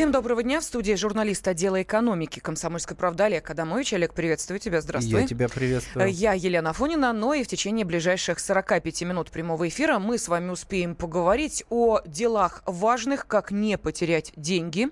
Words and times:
Всем 0.00 0.12
доброго 0.12 0.42
дня. 0.42 0.60
В 0.60 0.64
студии 0.64 0.94
журналист 0.94 1.46
отдела 1.46 1.82
экономики 1.82 2.40
комсомольской 2.40 2.96
правды 2.96 3.24
Олег 3.24 3.50
Адамович. 3.50 3.92
Олег, 3.92 4.14
приветствую 4.14 4.58
тебя. 4.58 4.80
Здравствуй. 4.80 5.20
Я 5.20 5.26
тебя 5.26 5.46
приветствую. 5.46 6.10
Я 6.10 6.32
Елена 6.32 6.72
Фонина, 6.72 7.12
но 7.12 7.34
и 7.34 7.44
в 7.44 7.48
течение 7.48 7.84
ближайших 7.84 8.40
45 8.40 9.02
минут 9.02 9.30
прямого 9.30 9.68
эфира 9.68 9.98
мы 9.98 10.16
с 10.16 10.28
вами 10.28 10.52
успеем 10.52 10.94
поговорить 10.94 11.64
о 11.68 12.00
делах 12.06 12.62
важных, 12.64 13.26
как 13.26 13.50
не 13.50 13.76
потерять 13.76 14.32
деньги. 14.36 14.88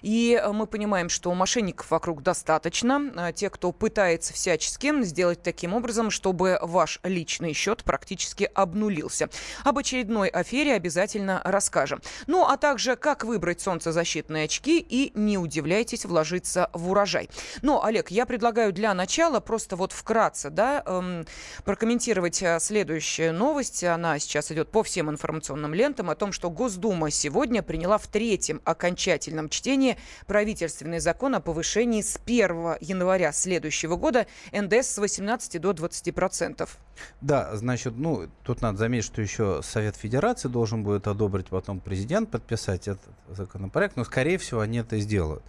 И 0.00 0.40
мы 0.52 0.68
понимаем, 0.68 1.08
что 1.08 1.34
мошенников 1.34 1.90
вокруг 1.90 2.22
достаточно. 2.22 3.32
Те, 3.34 3.50
кто 3.50 3.72
пытается 3.72 4.32
всячески 4.32 5.02
сделать 5.02 5.42
таким 5.42 5.74
образом, 5.74 6.12
чтобы 6.12 6.60
ваш 6.62 7.00
личный 7.02 7.52
счет 7.52 7.82
практически 7.82 8.48
обнулился. 8.54 9.28
Об 9.64 9.78
очередной 9.78 10.28
афере 10.28 10.74
обязательно 10.74 11.40
расскажем. 11.42 12.00
Ну, 12.28 12.46
а 12.46 12.56
также, 12.56 12.94
как 12.94 13.24
выбрать 13.24 13.60
солнцезащитное 13.60 14.51
очки 14.52 14.84
и 14.86 15.12
не 15.14 15.38
удивляйтесь 15.38 16.04
вложиться 16.04 16.68
в 16.74 16.90
урожай. 16.90 17.30
Но, 17.62 17.82
Олег, 17.82 18.10
я 18.10 18.26
предлагаю 18.26 18.72
для 18.72 18.92
начала 18.92 19.40
просто 19.40 19.76
вот 19.76 19.92
вкратце 19.92 20.50
да, 20.50 20.82
эм, 20.84 21.24
прокомментировать 21.64 22.42
э, 22.42 22.58
следующую 22.60 23.32
новость. 23.32 23.82
Она 23.82 24.18
сейчас 24.18 24.52
идет 24.52 24.70
по 24.70 24.82
всем 24.82 25.08
информационным 25.08 25.72
лентам 25.72 26.10
о 26.10 26.14
том, 26.14 26.32
что 26.32 26.50
Госдума 26.50 27.10
сегодня 27.10 27.62
приняла 27.62 27.96
в 27.96 28.06
третьем 28.08 28.60
окончательном 28.64 29.48
чтении 29.48 29.96
правительственный 30.26 31.00
закон 31.00 31.34
о 31.34 31.40
повышении 31.40 32.02
с 32.02 32.18
1 32.22 32.76
января 32.80 33.32
следующего 33.32 33.96
года 33.96 34.26
НДС 34.52 34.88
с 34.88 34.98
18 34.98 35.60
до 35.60 35.72
20 35.72 36.14
процентов. 36.14 36.78
Да, 37.20 37.56
значит, 37.56 37.94
ну, 37.96 38.28
тут 38.44 38.60
надо 38.60 38.78
заметить, 38.78 39.06
что 39.06 39.22
еще 39.22 39.60
Совет 39.62 39.96
Федерации 39.96 40.48
должен 40.48 40.82
будет 40.82 41.06
одобрить, 41.06 41.46
потом 41.46 41.80
президент 41.80 42.30
подписать 42.30 42.88
этот 42.88 43.02
законопроект, 43.30 43.96
но, 43.96 44.04
скорее 44.04 44.38
всего, 44.42 44.60
они 44.60 44.78
это 44.78 44.98
сделают. 44.98 45.42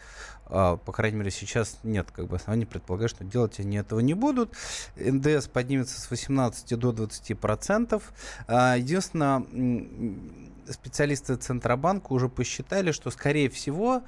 А, 0.45 0.77
по 0.77 0.91
крайней 0.91 1.17
мере, 1.17 1.31
сейчас 1.31 1.79
нет 1.83 2.11
как 2.11 2.27
бы 2.27 2.35
оснований 2.35 2.65
предполагать, 2.65 3.09
что 3.09 3.23
делать 3.23 3.59
они 3.59 3.77
этого 3.77 3.99
не 3.99 4.13
будут. 4.13 4.53
НДС 4.95 5.47
поднимется 5.47 5.99
с 5.99 6.09
18 6.09 6.77
до 6.77 6.91
20 6.91 7.39
процентов. 7.39 8.13
А, 8.47 8.77
единственное, 8.77 9.43
специалисты 10.69 11.35
Центробанка 11.35 12.13
уже 12.13 12.29
посчитали, 12.29 12.91
что, 12.91 13.09
скорее 13.11 13.49
всего, 13.49 14.03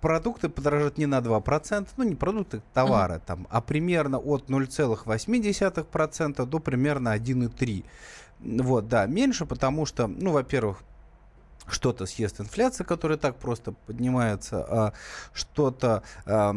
продукты 0.00 0.48
подорожат 0.50 0.98
не 0.98 1.06
на 1.06 1.18
2%, 1.18 1.88
ну 1.96 2.04
не 2.04 2.14
продукты, 2.14 2.62
товары, 2.74 3.14
uh-huh. 3.14 3.22
там, 3.26 3.46
а 3.50 3.60
примерно 3.62 4.18
от 4.18 4.50
0,8% 4.50 6.46
до 6.46 6.58
примерно 6.58 7.16
1,3%. 7.16 7.84
Вот, 8.40 8.88
да, 8.88 9.06
меньше, 9.06 9.46
потому 9.46 9.86
что, 9.86 10.06
ну, 10.06 10.32
во-первых, 10.32 10.82
что-то 11.66 12.06
съест 12.06 12.40
инфляция, 12.40 12.84
которая 12.84 13.18
так 13.18 13.36
просто 13.36 13.72
поднимается, 13.72 14.64
а 14.64 14.92
что-то 15.32 16.02
а, 16.26 16.54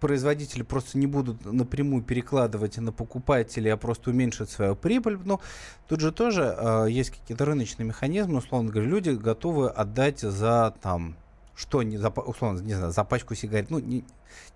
производители 0.00 0.62
просто 0.62 0.98
не 0.98 1.06
будут 1.06 1.44
напрямую 1.44 2.02
перекладывать 2.02 2.78
на 2.78 2.92
покупателей, 2.92 3.72
а 3.72 3.76
просто 3.76 4.10
уменьшат 4.10 4.50
свою 4.50 4.76
прибыль. 4.76 5.18
Но 5.24 5.40
тут 5.86 6.00
же 6.00 6.12
тоже 6.12 6.54
а, 6.56 6.86
есть 6.86 7.10
какие-то 7.10 7.44
рыночные 7.44 7.86
механизмы, 7.86 8.38
условно 8.38 8.70
говоря, 8.70 8.88
люди 8.88 9.10
готовы 9.10 9.68
отдать 9.68 10.20
за 10.20 10.74
там 10.82 11.16
что 11.58 11.82
не 11.82 11.98
за, 11.98 12.10
условно, 12.10 12.60
не 12.60 12.74
знаю, 12.74 12.92
за 12.92 13.02
пачку 13.02 13.34
сигарет, 13.34 13.68
ну, 13.68 13.80
не, 13.80 14.04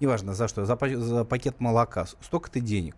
неважно 0.01 0.35
за 0.35 0.49
что, 0.49 0.65
за, 0.65 0.79
за 0.81 1.25
пакет 1.25 1.61
молока, 1.61 2.07
столько-то 2.07 2.61
денег. 2.61 2.97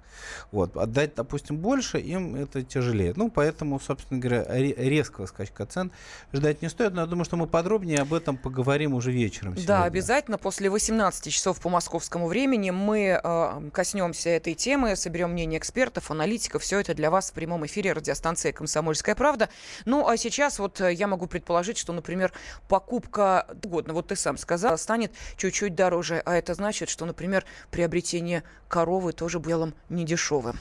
Вот. 0.53 0.77
Отдать, 0.77 1.15
допустим, 1.15 1.57
больше, 1.57 1.99
им 1.99 2.35
это 2.37 2.63
тяжелее. 2.63 3.13
Ну, 3.17 3.31
поэтому, 3.31 3.81
собственно 3.81 4.21
говоря, 4.21 4.45
резкого 4.49 5.27
скачка 5.27 5.67
цен 5.67 5.91
ждать 6.33 6.63
не 6.63 6.69
стоит. 6.69 6.95
Но 6.95 7.03
я 7.03 7.07
думаю, 7.07 7.25
что 7.25 7.37
мы 7.37 7.47
подробнее 7.47 8.01
об 8.01 8.15
этом 8.15 8.37
поговорим 8.37 8.95
уже 8.95 9.11
вечером. 9.11 9.55
Сегодня. 9.55 9.67
Да, 9.67 9.85
обязательно. 9.85 10.39
После 10.39 10.71
18 10.71 11.33
часов 11.33 11.61
по 11.61 11.69
московскому 11.69 12.27
времени 12.27 12.71
мы 12.71 13.21
э, 13.23 13.71
коснемся 13.73 14.31
этой 14.31 14.55
темы, 14.55 14.97
соберем 14.97 15.31
мнение 15.33 15.59
экспертов, 15.59 16.11
аналитиков. 16.11 16.63
Все 16.63 16.81
это 16.81 16.95
для 16.95 17.11
вас 17.11 17.31
в 17.31 17.35
прямом 17.35 17.67
эфире 17.67 17.93
радиостанции 17.93 18.53
«Комсомольская 18.53 19.15
правда». 19.15 19.49
Ну, 19.85 20.07
а 20.09 20.17
сейчас 20.17 20.59
вот 20.59 20.81
э, 20.81 20.93
я 20.93 21.07
могу 21.07 21.27
предположить, 21.27 21.79
что, 21.79 21.93
например, 21.93 22.33
покупка, 22.69 23.47
годно, 23.63 23.93
вот 23.95 24.09
ты 24.09 24.17
сам 24.17 24.37
сказал, 24.39 24.79
станет 24.79 25.13
чуть-чуть 25.37 25.75
дороже. 25.75 26.23
А 26.25 26.35
это 26.37 26.55
значит, 26.55 26.64
значит, 26.65 26.89
что, 26.89 27.05
например, 27.05 27.45
приобретение 27.71 28.43
коровы 28.69 29.13
тоже 29.13 29.39
было 29.39 29.75
недешевым. 29.91 30.59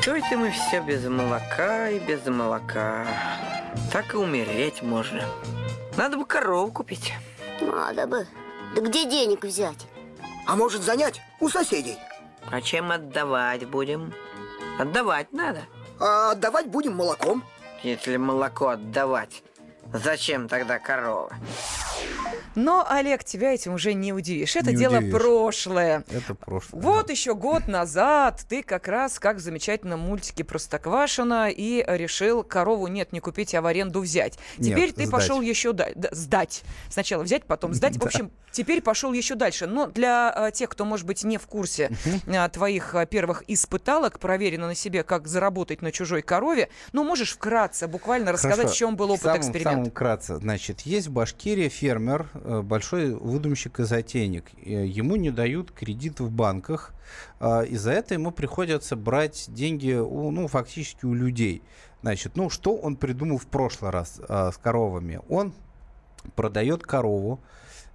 Что 0.00 0.16
это 0.16 0.36
мы 0.36 0.50
все 0.50 0.80
без 0.80 1.04
молока 1.04 1.88
и 1.88 2.00
без 2.00 2.26
молока? 2.26 3.06
Так 3.92 4.14
и 4.14 4.16
умереть 4.16 4.82
можно. 4.82 5.24
Надо 5.96 6.16
бы 6.16 6.26
корову 6.26 6.72
купить. 6.72 7.12
Надо 7.60 8.08
бы. 8.08 8.26
Да 8.74 8.80
где 8.80 9.08
денег 9.08 9.44
взять? 9.44 9.86
А 10.48 10.56
может 10.56 10.82
занять 10.82 11.22
у 11.38 11.48
соседей? 11.48 11.96
А 12.50 12.60
чем 12.60 12.90
отдавать 12.90 13.68
будем? 13.68 14.12
Отдавать 14.80 15.32
надо. 15.32 15.62
А 16.00 16.32
отдавать 16.32 16.66
будем 16.66 16.96
молоком. 16.96 17.44
Если 17.84 18.16
молоко 18.16 18.70
отдавать, 18.70 19.44
зачем 19.92 20.48
тогда 20.48 20.80
корова? 20.80 21.32
Но, 22.54 22.86
Олег, 22.88 23.24
тебя 23.24 23.52
этим 23.52 23.74
уже 23.74 23.94
не 23.94 24.12
удивишь. 24.12 24.56
Это 24.56 24.70
не 24.70 24.76
дело 24.76 24.98
удивишь. 24.98 25.14
прошлое. 25.14 26.04
Это 26.10 26.34
прошлое. 26.34 26.82
Вот 26.82 27.06
да. 27.06 27.12
еще 27.12 27.34
год 27.34 27.68
назад 27.68 28.44
ты 28.48 28.62
как 28.62 28.88
раз, 28.88 29.18
как 29.18 29.36
в 29.36 29.40
замечательном 29.40 30.00
мультике 30.00 30.44
«Простоквашино», 30.44 31.48
и 31.50 31.84
решил 31.86 32.42
корову 32.42 32.86
нет, 32.86 33.12
не 33.12 33.20
купить, 33.20 33.54
а 33.54 33.62
в 33.62 33.66
аренду 33.66 34.00
взять. 34.00 34.38
Теперь 34.56 34.86
нет, 34.86 34.96
ты 34.96 35.06
сдать. 35.06 35.10
пошел 35.10 35.40
еще 35.40 35.72
дальше. 35.72 35.94
Да, 35.96 36.08
сдать. 36.12 36.62
Сначала 36.88 37.22
взять, 37.22 37.44
потом 37.44 37.74
сдать. 37.74 37.96
В 37.96 38.04
общем, 38.04 38.30
теперь 38.50 38.80
пошел 38.82 39.12
еще 39.12 39.34
дальше. 39.34 39.66
Но 39.66 39.86
для 39.86 40.30
а, 40.30 40.50
тех, 40.50 40.68
кто, 40.68 40.84
может 40.84 41.06
быть, 41.06 41.24
не 41.24 41.38
в 41.38 41.46
курсе 41.46 41.90
а, 42.26 42.48
твоих 42.48 42.94
а, 42.94 43.06
первых 43.06 43.42
испыталок, 43.48 44.18
проверено 44.18 44.68
на 44.68 44.74
себе, 44.74 45.02
как 45.02 45.26
заработать 45.26 45.82
на 45.82 45.92
чужой 45.92 46.22
корове, 46.22 46.68
ну, 46.92 47.04
можешь 47.04 47.32
вкратце, 47.32 47.88
буквально 47.88 48.32
рассказать, 48.32 48.56
Хорошо. 48.56 48.74
в 48.74 48.76
чем 48.76 48.96
был 48.96 49.10
опыт 49.10 49.22
самым, 49.22 49.40
эксперимента. 49.40 49.70
Самым 49.70 49.90
вкратце. 49.90 50.36
Значит, 50.36 50.80
есть 50.82 51.08
в 51.08 51.12
Башкирии 51.12 51.68
фермер, 51.68 52.28
большой 52.44 53.14
выдумщик 53.14 53.80
и 53.80 53.84
затейник. 53.84 54.46
Ему 54.58 55.16
не 55.16 55.30
дают 55.30 55.72
кредит 55.72 56.20
в 56.20 56.30
банках. 56.30 56.92
А, 57.40 57.62
и 57.62 57.76
за 57.76 57.92
это 57.92 58.14
ему 58.14 58.30
приходится 58.30 58.96
брать 58.96 59.46
деньги, 59.48 59.92
у, 59.92 60.30
ну, 60.30 60.46
фактически 60.48 61.04
у 61.04 61.14
людей. 61.14 61.62
Значит, 62.02 62.36
ну, 62.36 62.50
что 62.50 62.76
он 62.76 62.96
придумал 62.96 63.38
в 63.38 63.46
прошлый 63.46 63.90
раз 63.90 64.20
а, 64.28 64.52
с 64.52 64.56
коровами? 64.58 65.20
Он 65.28 65.52
продает 66.36 66.82
корову 66.82 67.40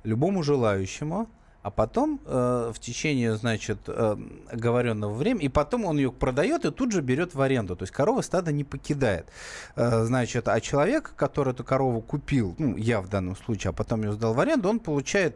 любому 0.03 0.43
желающему, 0.43 1.27
а 1.61 1.71
потом 1.71 2.21
э, 2.25 2.71
в 2.73 2.79
течение, 2.79 3.35
значит, 3.35 3.79
э, 3.87 4.17
оговоренного 4.49 5.13
времени, 5.13 5.45
и 5.45 5.49
потом 5.49 5.85
он 5.85 5.97
ее 5.97 6.11
продает 6.11 6.63
и 6.63 6.71
тут 6.71 6.91
же 6.93 7.01
берет 7.01 7.35
в 7.35 7.41
аренду. 7.41 7.75
То 7.75 7.83
есть 7.83 7.91
корова 7.91 8.21
стада 8.21 8.51
не 8.51 8.63
покидает. 8.63 9.27
Э, 9.75 10.03
значит, 10.05 10.47
а 10.47 10.61
человек, 10.61 11.13
который 11.17 11.53
эту 11.53 11.65
корову 11.65 12.01
купил, 12.01 12.55
ну, 12.57 12.77
я 12.77 13.01
в 13.01 13.09
данном 13.09 13.35
случае, 13.35 13.71
а 13.71 13.73
потом 13.73 14.03
ее 14.03 14.13
сдал 14.13 14.33
в 14.33 14.39
аренду, 14.39 14.69
он 14.69 14.79
получает 14.79 15.35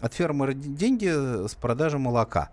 от 0.00 0.14
фермера 0.14 0.52
деньги 0.52 1.08
с 1.48 1.54
продажи 1.54 1.98
молока. 1.98 2.50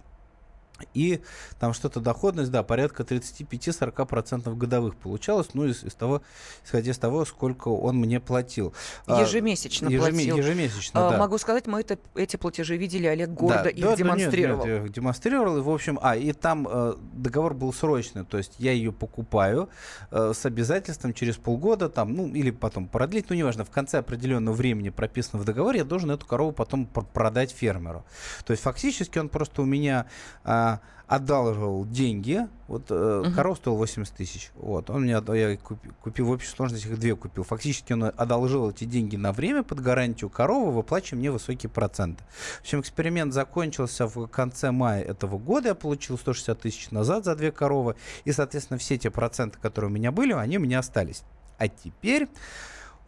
И 0.93 1.21
там 1.59 1.73
что-то 1.73 1.99
доходность, 1.99 2.51
да, 2.51 2.63
порядка 2.63 3.03
35-40% 3.03 4.55
годовых 4.55 4.95
получалось, 4.95 5.49
ну, 5.53 5.65
из, 5.65 5.83
из 5.83 5.93
того, 5.93 6.21
исходя 6.65 6.91
из 6.91 6.97
того, 6.97 7.25
сколько 7.25 7.69
он 7.69 7.97
мне 7.97 8.19
платил. 8.19 8.73
А, 9.05 9.21
ежемесячно 9.21 9.87
Ежем, 9.87 10.13
платил. 10.13 10.37
Ежемесячно, 10.37 11.07
а, 11.07 11.11
да. 11.11 11.17
Могу 11.17 11.37
сказать, 11.37 11.67
мы 11.67 11.81
это, 11.81 11.97
эти 12.15 12.37
платежи 12.37 12.75
видели, 12.75 13.05
Олег 13.05 13.29
гордо 13.29 13.63
да, 13.65 13.69
их 13.69 13.85
да, 13.85 13.95
демонстрировал. 13.95 14.65
Нет, 14.65 14.83
нет, 14.83 14.91
демонстрировал, 14.91 15.57
и, 15.57 15.61
в 15.61 15.69
общем, 15.69 15.99
а, 16.01 16.15
и 16.15 16.33
там 16.33 16.67
э, 16.69 16.95
договор 17.13 17.53
был 17.53 17.71
срочный, 17.71 18.25
то 18.25 18.37
есть 18.37 18.53
я 18.57 18.71
ее 18.71 18.91
покупаю 18.91 19.69
э, 20.11 20.33
с 20.35 20.45
обязательством 20.45 21.13
через 21.13 21.37
полгода, 21.37 21.87
там, 21.87 22.13
ну, 22.13 22.27
или 22.27 22.49
потом 22.51 22.87
продлить, 22.87 23.29
ну, 23.29 23.35
неважно, 23.35 23.63
в 23.63 23.69
конце 23.69 23.99
определенного 23.99 24.55
времени 24.55 24.89
прописано 24.89 25.41
в 25.41 25.45
договоре, 25.45 25.79
я 25.79 25.85
должен 25.85 26.11
эту 26.11 26.25
корову 26.25 26.51
потом 26.51 26.85
продать 26.85 27.51
фермеру. 27.51 28.03
То 28.45 28.51
есть 28.51 28.63
фактически 28.63 29.19
он 29.19 29.29
просто 29.29 29.61
у 29.61 29.65
меня... 29.65 30.07
Э, 30.43 30.62
одалживал 31.07 31.85
деньги. 31.85 32.47
Вот 32.67 32.89
э, 32.89 32.93
uh-huh. 32.93 33.33
коров 33.35 33.57
стоил 33.57 33.75
80 33.75 34.15
тысяч. 34.15 34.51
Вот. 34.55 34.89
Он 34.89 35.03
мне, 35.03 35.11
я 35.11 35.57
купил, 35.57 35.93
купил 36.01 36.25
в 36.27 36.31
общей 36.31 36.47
сложности 36.47 36.87
их 36.87 36.97
две 36.97 37.15
купил. 37.15 37.43
Фактически 37.43 37.93
он 37.93 38.05
одолжил 38.05 38.69
эти 38.69 38.85
деньги 38.85 39.15
на 39.15 39.31
время 39.31 39.63
под 39.63 39.79
гарантию 39.79 40.29
коровы, 40.29 40.71
выплачивая 40.71 41.19
мне 41.19 41.31
высокие 41.31 41.69
проценты. 41.69 42.23
В 42.57 42.61
общем, 42.61 42.79
эксперимент 42.79 43.33
закончился 43.33 44.07
в 44.07 44.25
конце 44.27 44.71
мая 44.71 45.03
этого 45.03 45.37
года. 45.37 45.69
Я 45.69 45.75
получил 45.75 46.17
160 46.17 46.59
тысяч 46.59 46.89
назад 46.91 47.25
за 47.25 47.35
две 47.35 47.51
коровы. 47.51 47.95
И, 48.25 48.31
соответственно, 48.31 48.79
все 48.79 48.97
те 48.97 49.11
проценты, 49.11 49.59
которые 49.59 49.91
у 49.91 49.93
меня 49.93 50.11
были, 50.11 50.33
они 50.33 50.57
у 50.57 50.61
меня 50.61 50.79
остались. 50.79 51.23
А 51.57 51.67
теперь 51.67 52.27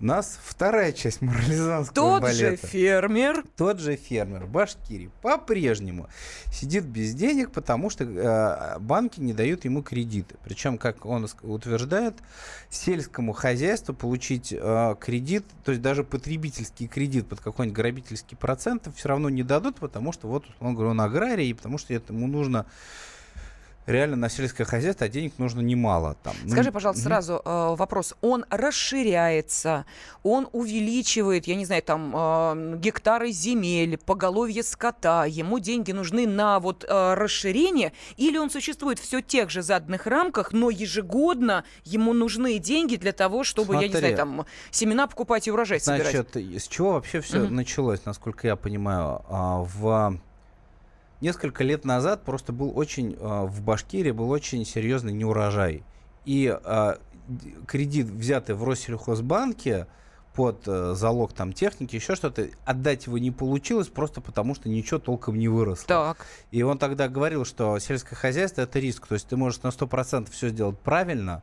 нас 0.05 0.39
вторая 0.43 0.91
часть 0.93 1.21
морализанского 1.21 1.93
Тот 1.93 2.21
балета. 2.21 2.51
же 2.51 2.55
фермер. 2.55 3.43
Тот 3.57 3.79
же 3.79 3.95
фермер 3.95 4.45
Башкирии 4.45 5.09
по-прежнему 5.21 6.07
сидит 6.51 6.85
без 6.85 7.13
денег, 7.13 7.51
потому 7.51 7.89
что 7.89 8.03
э, 8.05 8.79
банки 8.79 9.19
не 9.19 9.33
дают 9.33 9.65
ему 9.65 9.83
кредиты. 9.83 10.35
Причем, 10.43 10.77
как 10.77 11.05
он 11.05 11.27
утверждает, 11.41 12.15
сельскому 12.69 13.33
хозяйству 13.33 13.93
получить 13.93 14.53
э, 14.57 14.95
кредит, 14.99 15.43
то 15.63 15.71
есть 15.71 15.81
даже 15.81 16.03
потребительский 16.03 16.87
кредит 16.87 17.27
под 17.27 17.41
какой-нибудь 17.41 17.75
грабительский 17.75 18.37
процент 18.37 18.87
все 18.95 19.09
равно 19.09 19.29
не 19.29 19.43
дадут, 19.43 19.77
потому 19.77 20.13
что 20.13 20.27
вот 20.27 20.45
он 20.59 20.75
говорит, 20.75 20.91
он 20.91 21.01
аграрий, 21.01 21.49
и 21.49 21.53
потому 21.53 21.77
что 21.77 21.93
это 21.93 22.13
ему 22.13 22.27
нужно 22.27 22.65
реально 23.85 24.15
на 24.15 24.29
сельское 24.29 24.65
хозяйство, 24.65 25.05
а 25.05 25.09
денег 25.09 25.33
нужно 25.37 25.61
немало. 25.61 26.15
Там. 26.23 26.33
Ну, 26.43 26.51
Скажи, 26.51 26.71
пожалуйста, 26.71 27.01
мгм. 27.01 27.09
сразу 27.09 27.41
э, 27.43 27.75
вопрос. 27.75 28.15
Он 28.21 28.45
расширяется, 28.49 29.85
он 30.23 30.47
увеличивает, 30.51 31.47
я 31.47 31.55
не 31.55 31.65
знаю, 31.65 31.83
там 31.83 32.13
э, 32.15 32.77
гектары 32.77 33.31
земель, 33.31 33.97
поголовье 33.97 34.63
скота. 34.63 35.25
Ему 35.25 35.59
деньги 35.59 35.91
нужны 35.91 36.27
на 36.27 36.59
вот 36.59 36.83
э, 36.87 37.13
расширение, 37.13 37.93
или 38.17 38.37
он 38.37 38.49
существует 38.49 38.99
все 38.99 39.21
тех 39.21 39.49
же 39.49 39.61
заданных 39.61 40.07
рамках, 40.07 40.53
но 40.53 40.69
ежегодно 40.69 41.63
ему 41.83 42.13
нужны 42.13 42.57
деньги 42.59 42.95
для 42.95 43.11
того, 43.11 43.43
чтобы, 43.43 43.75
я 43.75 43.81
не 43.81 43.89
Смотри. 43.89 43.99
знаю, 43.99 44.15
там 44.17 44.45
семена 44.71 45.07
покупать 45.07 45.47
и 45.47 45.51
урожай 45.51 45.79
собирать. 45.79 46.11
Значит, 46.11 46.35
с 46.63 46.67
чего 46.67 46.93
вообще 46.93 47.21
все 47.21 47.39
Мгм. 47.39 47.55
началось, 47.55 48.05
насколько 48.05 48.47
я 48.47 48.55
понимаю? 48.55 49.21
А, 49.29 49.65
В 49.65 50.17
несколько 51.25 51.63
лет 51.63 51.86
назад 51.86 52.24
просто 52.24 52.54
был 52.54 52.72
очень 52.77 53.18
а, 53.19 53.45
в 53.45 53.62
Башкирии 53.62 54.12
был 54.12 54.30
очень 54.30 54.66
серьезный 54.66 55.13
неурожай. 55.13 55.83
И 56.25 56.56
д- 57.27 57.51
кредит, 57.68 58.07
взятый 58.07 58.56
в 58.56 58.63
Россельхозбанке 58.63 59.88
под 60.33 60.68
э, 60.68 60.94
залог 60.95 61.33
там 61.33 61.54
техники, 61.54 61.95
еще 61.95 62.16
что-то, 62.16 62.50
отдать 62.66 63.06
его 63.06 63.18
не 63.18 63.31
получилось 63.31 63.88
просто 63.88 64.19
потому, 64.19 64.54
что 64.54 64.68
ничего 64.68 65.00
толком 65.00 65.38
не 65.38 65.48
выросло. 65.48 65.88
Так. 65.88 66.25
И 66.51 66.62
он 66.62 66.77
тогда 66.77 67.07
говорил, 67.07 67.45
что 67.45 67.80
сельское 67.80 68.16
хозяйство 68.16 68.62
это 68.62 68.80
риск. 68.80 69.07
То 69.07 69.13
есть 69.13 69.27
ты 69.27 69.38
можешь 69.38 69.63
на 69.63 69.69
100% 69.69 70.30
все 70.31 70.50
сделать 70.50 70.77
правильно, 70.80 71.42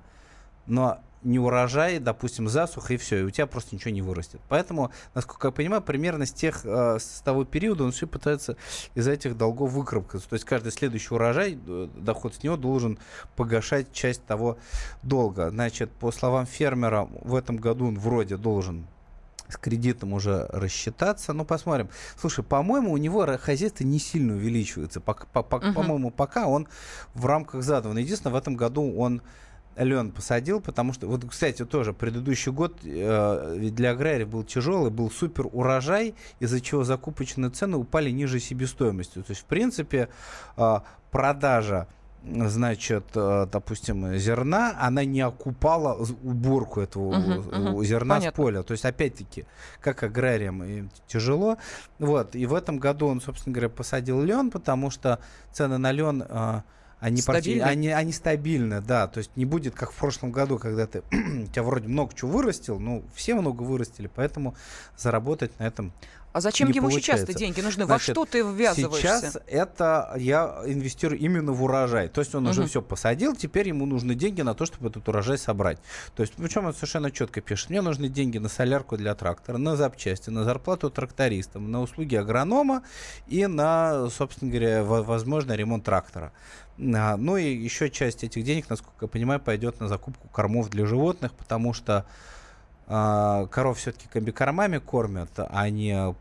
но 0.66 1.00
не 1.24 1.38
урожай, 1.38 1.98
допустим, 1.98 2.48
засуха 2.48 2.94
и 2.94 2.96
все, 2.96 3.20
и 3.20 3.22
у 3.22 3.30
тебя 3.30 3.46
просто 3.46 3.74
ничего 3.74 3.92
не 3.92 4.02
вырастет. 4.02 4.40
Поэтому, 4.48 4.90
насколько 5.14 5.48
я 5.48 5.52
понимаю, 5.52 5.82
примерно 5.82 6.26
с, 6.26 6.32
тех, 6.32 6.62
э, 6.64 6.98
с 6.98 7.22
того 7.24 7.44
периода 7.44 7.84
он 7.84 7.92
все 7.92 8.06
пытается 8.06 8.56
из 8.94 9.06
этих 9.08 9.36
долгов 9.36 9.72
выкарабкаться. 9.72 10.28
То 10.28 10.34
есть 10.34 10.44
каждый 10.44 10.72
следующий 10.72 11.14
урожай, 11.14 11.58
э, 11.66 11.88
доход 11.96 12.34
с 12.34 12.42
него 12.42 12.56
должен 12.56 12.98
погашать 13.36 13.92
часть 13.92 14.24
того 14.24 14.58
долга. 15.02 15.50
Значит, 15.50 15.90
по 15.90 16.10
словам 16.12 16.46
фермера, 16.46 17.08
в 17.22 17.34
этом 17.34 17.56
году 17.56 17.86
он 17.86 17.98
вроде 17.98 18.36
должен 18.36 18.86
с 19.48 19.56
кредитом 19.58 20.14
уже 20.14 20.46
рассчитаться. 20.50 21.32
Ну, 21.32 21.44
посмотрим. 21.44 21.90
Слушай, 22.18 22.42
по-моему, 22.42 22.90
у 22.90 22.96
него 22.96 23.26
хозяйство 23.38 23.84
не 23.84 23.98
сильно 23.98 24.34
увеличивается. 24.34 25.00
Пок- 25.00 25.26
по- 25.32 25.42
по- 25.42 25.58
Мгм. 25.58 25.74
По-моему, 25.74 26.10
пока 26.10 26.46
он 26.46 26.66
в 27.14 27.26
рамках 27.26 27.62
заданного. 27.62 27.98
Единственное, 27.98 28.32
в 28.32 28.36
этом 28.36 28.56
году 28.56 28.96
он 28.96 29.20
лен 29.76 30.12
посадил, 30.12 30.60
потому 30.60 30.92
что, 30.92 31.06
вот, 31.06 31.24
кстати, 31.28 31.64
тоже 31.64 31.92
предыдущий 31.92 32.52
год 32.52 32.78
э, 32.84 33.68
для 33.70 33.90
аграриев 33.90 34.28
был 34.28 34.44
тяжелый, 34.44 34.90
был 34.90 35.10
супер 35.10 35.46
урожай, 35.52 36.14
из-за 36.40 36.60
чего 36.60 36.84
закупочные 36.84 37.50
цены 37.50 37.76
упали 37.76 38.10
ниже 38.10 38.40
себестоимости. 38.40 39.14
То 39.14 39.30
есть, 39.30 39.42
в 39.42 39.44
принципе, 39.46 40.08
э, 40.56 40.78
продажа 41.10 41.88
значит, 42.24 43.04
э, 43.14 43.46
допустим, 43.50 44.16
зерна, 44.16 44.76
она 44.80 45.04
не 45.04 45.20
окупала 45.20 45.94
уборку 46.22 46.80
этого 46.80 47.14
э, 47.14 47.38
мгм. 47.38 47.84
зерна 47.84 48.16
Понятно. 48.16 48.30
с 48.30 48.36
поля. 48.36 48.62
То 48.62 48.72
есть, 48.72 48.84
опять-таки, 48.84 49.46
как 49.80 50.02
аграриям 50.02 50.62
и 50.62 50.84
тяжело. 51.06 51.58
Вот. 51.98 52.36
И 52.36 52.46
в 52.46 52.54
этом 52.54 52.78
году 52.78 53.06
он, 53.08 53.20
собственно 53.20 53.54
говоря, 53.54 53.68
посадил 53.68 54.22
лен, 54.22 54.50
потому 54.50 54.90
что 54.90 55.18
цены 55.52 55.78
на 55.78 55.90
лен 55.90 56.24
э, 56.28 56.62
они, 57.02 57.20
практи- 57.20 57.40
Стабильны? 57.40 57.62
они, 57.62 57.88
они 57.88 58.12
стабильны, 58.12 58.80
да. 58.80 59.08
То 59.08 59.18
есть 59.18 59.32
не 59.34 59.44
будет, 59.44 59.74
как 59.74 59.90
в 59.90 59.96
прошлом 59.96 60.30
году, 60.30 60.56
когда 60.58 60.86
ты 60.86 61.02
у 61.10 61.46
тебя 61.46 61.64
вроде 61.64 61.88
много 61.88 62.14
чего 62.14 62.30
вырастил, 62.30 62.78
ну, 62.78 63.04
все 63.12 63.34
много 63.34 63.64
вырастили, 63.64 64.08
поэтому 64.14 64.54
заработать 64.96 65.58
на 65.58 65.64
этом 65.64 65.92
А 66.32 66.40
зачем 66.40 66.68
не 66.70 66.76
ему 66.76 66.90
сейчас 66.90 67.20
получается. 67.20 67.38
деньги 67.38 67.60
нужны? 67.60 67.84
Значит, 67.84 68.08
Во 68.08 68.12
что 68.14 68.24
ты 68.24 68.38
ввязываешься? 68.42 69.18
Сейчас 69.20 69.38
это 69.46 70.14
я 70.16 70.62
инвестирую 70.66 71.18
именно 71.20 71.52
в 71.52 71.62
урожай. 71.62 72.08
То 72.08 72.20
есть 72.22 72.34
он 72.34 72.46
уже 72.46 72.62
Мгм. 72.62 72.68
все 72.70 72.80
посадил, 72.82 73.36
теперь 73.36 73.68
ему 73.68 73.84
нужны 73.84 74.14
деньги 74.14 74.40
на 74.40 74.54
то, 74.54 74.64
чтобы 74.64 74.88
этот 74.88 75.06
урожай 75.08 75.36
собрать. 75.36 75.78
То 76.16 76.22
есть, 76.22 76.32
причем 76.34 76.64
он 76.66 76.72
совершенно 76.74 77.10
четко 77.10 77.40
пишет. 77.42 77.68
Мне 77.70 77.82
нужны 77.82 78.08
деньги 78.08 78.38
на 78.38 78.48
солярку 78.48 78.96
для 78.96 79.14
трактора, 79.14 79.58
на 79.58 79.76
запчасти, 79.76 80.30
на 80.30 80.44
зарплату 80.44 80.88
трактористам, 80.90 81.70
на 81.70 81.82
услуги 81.82 82.16
агронома 82.16 82.82
и 83.26 83.46
на, 83.46 84.08
собственно 84.08 84.50
говоря, 84.50 84.84
во- 84.84 85.02
возможно, 85.02 85.52
ремонт 85.52 85.84
трактора. 85.84 86.32
А, 86.78 87.16
Ну 87.18 87.36
и 87.36 87.52
еще 87.54 87.90
часть 87.90 88.24
этих 88.24 88.42
денег, 88.44 88.70
насколько 88.70 89.04
я 89.04 89.08
понимаю, 89.08 89.38
пойдет 89.38 89.80
на 89.80 89.88
закупку 89.88 90.28
кормов 90.28 90.70
для 90.70 90.86
животных, 90.86 91.32
потому 91.34 91.74
что 91.74 92.06
коров 92.86 93.78
все-таки 93.78 94.08
комбикормами 94.08 94.78
кормят, 94.78 95.30
а 95.36 95.68
не 95.70 96.14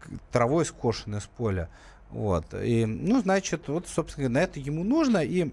к- 0.00 0.08
травой 0.32 0.64
скошенной 0.64 1.20
с 1.20 1.26
поля. 1.26 1.68
Вот. 2.10 2.54
И, 2.54 2.86
ну, 2.86 3.20
значит, 3.20 3.68
вот, 3.68 3.88
собственно, 3.88 4.28
на 4.28 4.38
это 4.38 4.60
ему 4.60 4.84
нужно. 4.84 5.18
И 5.18 5.44
э, 5.44 5.48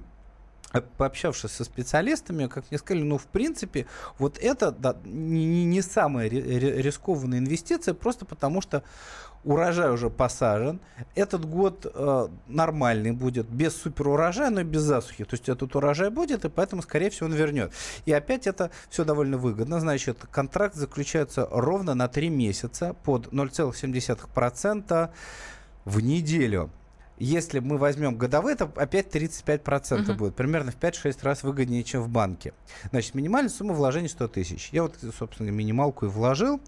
пообщавшись 0.82 1.52
со 1.52 1.64
специалистами, 1.64 2.48
как 2.48 2.70
мне 2.72 2.78
сказали, 2.78 3.04
ну, 3.04 3.18
в 3.18 3.26
принципе, 3.26 3.86
вот 4.18 4.38
это 4.40 4.72
да, 4.72 4.96
не, 5.06 5.66
не- 5.66 5.82
самая 5.82 6.28
ри- 6.28 6.42
ри- 6.42 6.82
рискованная 6.82 7.40
инвестиция, 7.40 7.94
просто 7.94 8.26
потому 8.26 8.62
что 8.62 8.84
урожай 9.44 9.92
уже 9.92 10.10
посажен. 10.10 10.80
Этот 11.16 11.46
год 11.46 11.86
э, 11.94 12.28
нормальный 12.48 13.12
будет, 13.12 13.48
без 13.48 13.76
суперурожая, 13.76 14.50
но 14.50 14.62
и 14.62 14.64
без 14.64 14.82
засухи. 14.82 15.26
То 15.26 15.34
есть 15.34 15.50
этот 15.50 15.76
урожай 15.76 16.10
будет, 16.10 16.46
и 16.46 16.50
поэтому, 16.50 16.82
скорее 16.82 17.10
всего, 17.10 17.28
он 17.28 17.34
вернет. 17.34 17.72
И 18.06 18.14
опять 18.14 18.48
это 18.48 18.72
все 18.90 19.04
довольно 19.04 19.38
выгодно. 19.38 19.80
Значит, 19.80 20.20
контракт 20.32 20.76
заключается 20.76 21.48
ровно 21.52 21.94
на 21.94 22.08
3 22.08 22.30
месяца 22.30 22.96
под 23.04 23.28
0,7% 23.28 25.10
в 25.86 26.00
неделю. 26.00 26.70
Если 27.24 27.60
мы 27.60 27.78
возьмем 27.78 28.18
годовые, 28.18 28.56
это 28.56 28.70
опять 28.76 29.08
35% 29.08 30.10
Мгм. 30.10 30.18
будет. 30.18 30.36
Примерно 30.36 30.72
в 30.72 30.76
5-6 30.76 31.24
раз 31.24 31.44
выгоднее, 31.44 31.82
чем 31.86 32.02
в 32.02 32.10
банке. 32.10 32.54
Значит, 32.90 33.16
минимальная 33.16 33.50
сумма 33.50 33.74
вложений 33.74 34.10
100 34.10 34.28
тысяч. 34.28 34.70
Я 34.74 34.84
вот, 34.84 34.98
собственно, 35.18 35.50
минималку 35.50 36.06
и 36.06 36.10
вложил. 36.10 36.60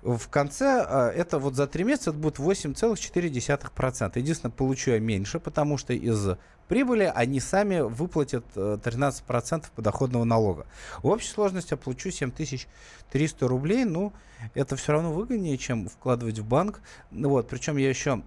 В 0.00 0.28
конце 0.28 0.86
э, 0.88 1.08
это 1.14 1.38
вот 1.38 1.54
за 1.54 1.66
3 1.66 1.84
месяца 1.84 2.10
это 2.10 2.18
будет 2.18 2.38
8,4%. 2.38 4.18
Единственное, 4.18 4.50
получу 4.50 4.92
я 4.92 5.00
меньше, 5.00 5.38
потому 5.38 5.76
что 5.76 5.92
из 5.92 6.28
прибыли 6.66 7.12
они 7.14 7.38
сами 7.38 7.80
выплатят 7.80 8.46
э, 8.56 8.78
13% 8.82 9.64
подоходного 9.76 10.24
налога. 10.24 10.64
В 11.02 11.08
общей 11.08 11.28
сложности 11.28 11.74
я 11.74 11.76
получу 11.76 12.10
7300 12.10 13.46
рублей. 13.46 13.84
Ну, 13.84 14.14
это 14.54 14.76
все 14.76 14.92
равно 14.92 15.12
выгоднее, 15.12 15.58
чем 15.58 15.90
вкладывать 15.90 16.38
в 16.38 16.46
банк. 16.46 16.80
Ну 17.10 17.28
Вот, 17.28 17.48
причем 17.48 17.76
я 17.76 17.90
еще 17.90 18.22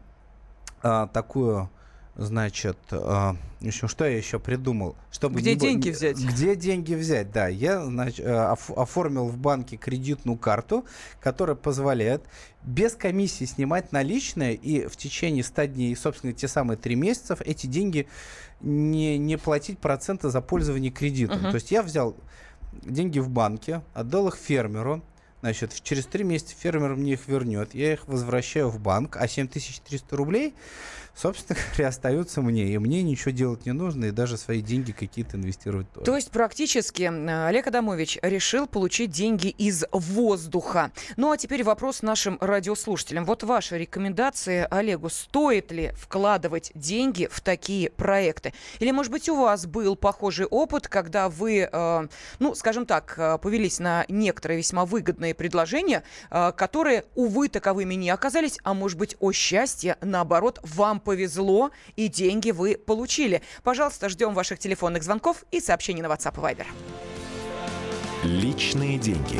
а, 0.83 1.07
такую, 1.07 1.69
значит, 2.15 2.77
а, 2.91 3.35
еще, 3.61 3.87
что 3.87 4.05
я 4.05 4.15
еще 4.17 4.37
придумал? 4.39 4.95
Чтобы 5.11 5.39
Где 5.39 5.53
не 5.53 5.59
деньги 5.59 5.87
не- 5.87 5.93
взять? 5.93 6.17
Где 6.19 6.55
деньги 6.55 6.93
взять, 6.93 7.31
да. 7.31 7.47
Я, 7.47 7.83
значит, 7.83 8.19
э, 8.25 8.29
оф- 8.29 8.77
оформил 8.77 9.27
в 9.27 9.37
банке 9.37 9.77
кредитную 9.77 10.37
карту, 10.37 10.85
которая 11.21 11.55
позволяет 11.55 12.21
без 12.63 12.93
комиссии 12.95 13.45
снимать 13.45 13.91
наличные 13.91 14.53
и 14.55 14.85
в 14.87 14.95
течение 14.97 15.43
100 15.43 15.65
дней, 15.67 15.95
собственно, 15.95 16.33
те 16.33 16.47
самые 16.47 16.77
3 16.77 16.95
месяцев, 16.95 17.39
эти 17.41 17.67
деньги 17.67 18.07
не, 18.61 19.17
не 19.17 19.37
платить 19.37 19.79
проценты 19.79 20.29
за 20.29 20.41
пользование 20.41 20.91
кредитом. 20.91 21.39
Мгм. 21.41 21.49
То 21.51 21.55
есть 21.55 21.71
я 21.71 21.81
взял 21.81 22.15
деньги 22.83 23.19
в 23.19 23.29
банке, 23.29 23.81
отдал 23.93 24.27
их 24.27 24.35
фермеру, 24.35 25.01
Значит, 25.43 25.81
через 25.83 26.05
три 26.05 26.23
месяца 26.23 26.55
фермер 26.57 26.95
мне 26.95 27.13
их 27.13 27.27
вернет, 27.27 27.75
я 27.75 27.91
их 27.91 28.07
возвращаю 28.07 28.69
в 28.69 28.79
банк, 28.79 29.17
а 29.17 29.27
7300 29.27 30.15
рублей, 30.15 30.53
собственно 31.15 31.59
говоря, 31.73 31.89
остаются 31.89 32.41
мне. 32.41 32.73
И 32.73 32.77
мне 32.77 33.03
ничего 33.03 33.31
делать 33.31 33.65
не 33.65 33.73
нужно, 33.73 34.05
и 34.05 34.11
даже 34.11 34.37
свои 34.37 34.61
деньги 34.61 34.91
какие-то 34.91 35.37
инвестировать 35.37 35.91
тоже. 35.91 36.05
То 36.05 36.15
есть 36.15 36.31
практически 36.31 37.03
э, 37.03 37.47
Олег 37.47 37.67
Адамович 37.67 38.19
решил 38.21 38.67
получить 38.67 39.11
деньги 39.11 39.47
из 39.47 39.85
воздуха. 39.91 40.91
Ну 41.17 41.31
а 41.31 41.37
теперь 41.37 41.63
вопрос 41.63 42.01
нашим 42.01 42.37
радиослушателям. 42.41 43.25
Вот 43.25 43.43
ваши 43.43 43.77
рекомендации 43.77 44.67
Олегу. 44.69 45.09
Стоит 45.09 45.71
ли 45.71 45.91
вкладывать 45.95 46.71
деньги 46.73 47.27
в 47.31 47.41
такие 47.41 47.89
проекты? 47.89 48.53
Или, 48.79 48.91
может 48.91 49.11
быть, 49.11 49.29
у 49.29 49.35
вас 49.35 49.65
был 49.65 49.95
похожий 49.95 50.45
опыт, 50.45 50.87
когда 50.87 51.29
вы, 51.29 51.69
э, 51.71 52.07
ну, 52.39 52.55
скажем 52.55 52.85
так, 52.85 53.13
э, 53.17 53.37
повелись 53.37 53.79
на 53.79 54.05
некоторые 54.07 54.57
весьма 54.57 54.85
выгодные 54.85 55.33
предложения, 55.33 56.03
э, 56.31 56.51
которые, 56.55 57.05
увы, 57.15 57.49
таковыми 57.49 57.93
не 57.95 58.09
оказались, 58.09 58.57
а 58.63 58.73
может 58.73 58.97
быть, 58.97 59.15
о 59.19 59.31
счастье, 59.31 59.97
наоборот, 60.01 60.59
вам 60.63 60.99
повезло 61.03 61.71
и 61.95 62.07
деньги 62.07 62.51
вы 62.51 62.77
получили. 62.77 63.41
Пожалуйста, 63.63 64.09
ждем 64.09 64.33
ваших 64.33 64.59
телефонных 64.59 65.03
звонков 65.03 65.43
и 65.51 65.59
сообщений 65.59 66.01
на 66.01 66.07
WhatsApp 66.07 66.35
и 66.35 66.39
Viber. 66.39 66.65
Личные 68.23 68.97
деньги. 68.97 69.39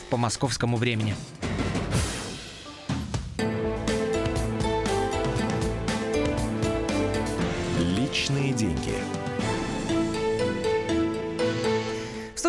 по 0.00 0.16
московскому 0.16 0.76
времени. 0.76 1.14
Личные 7.78 8.52
деньги. 8.52 9.21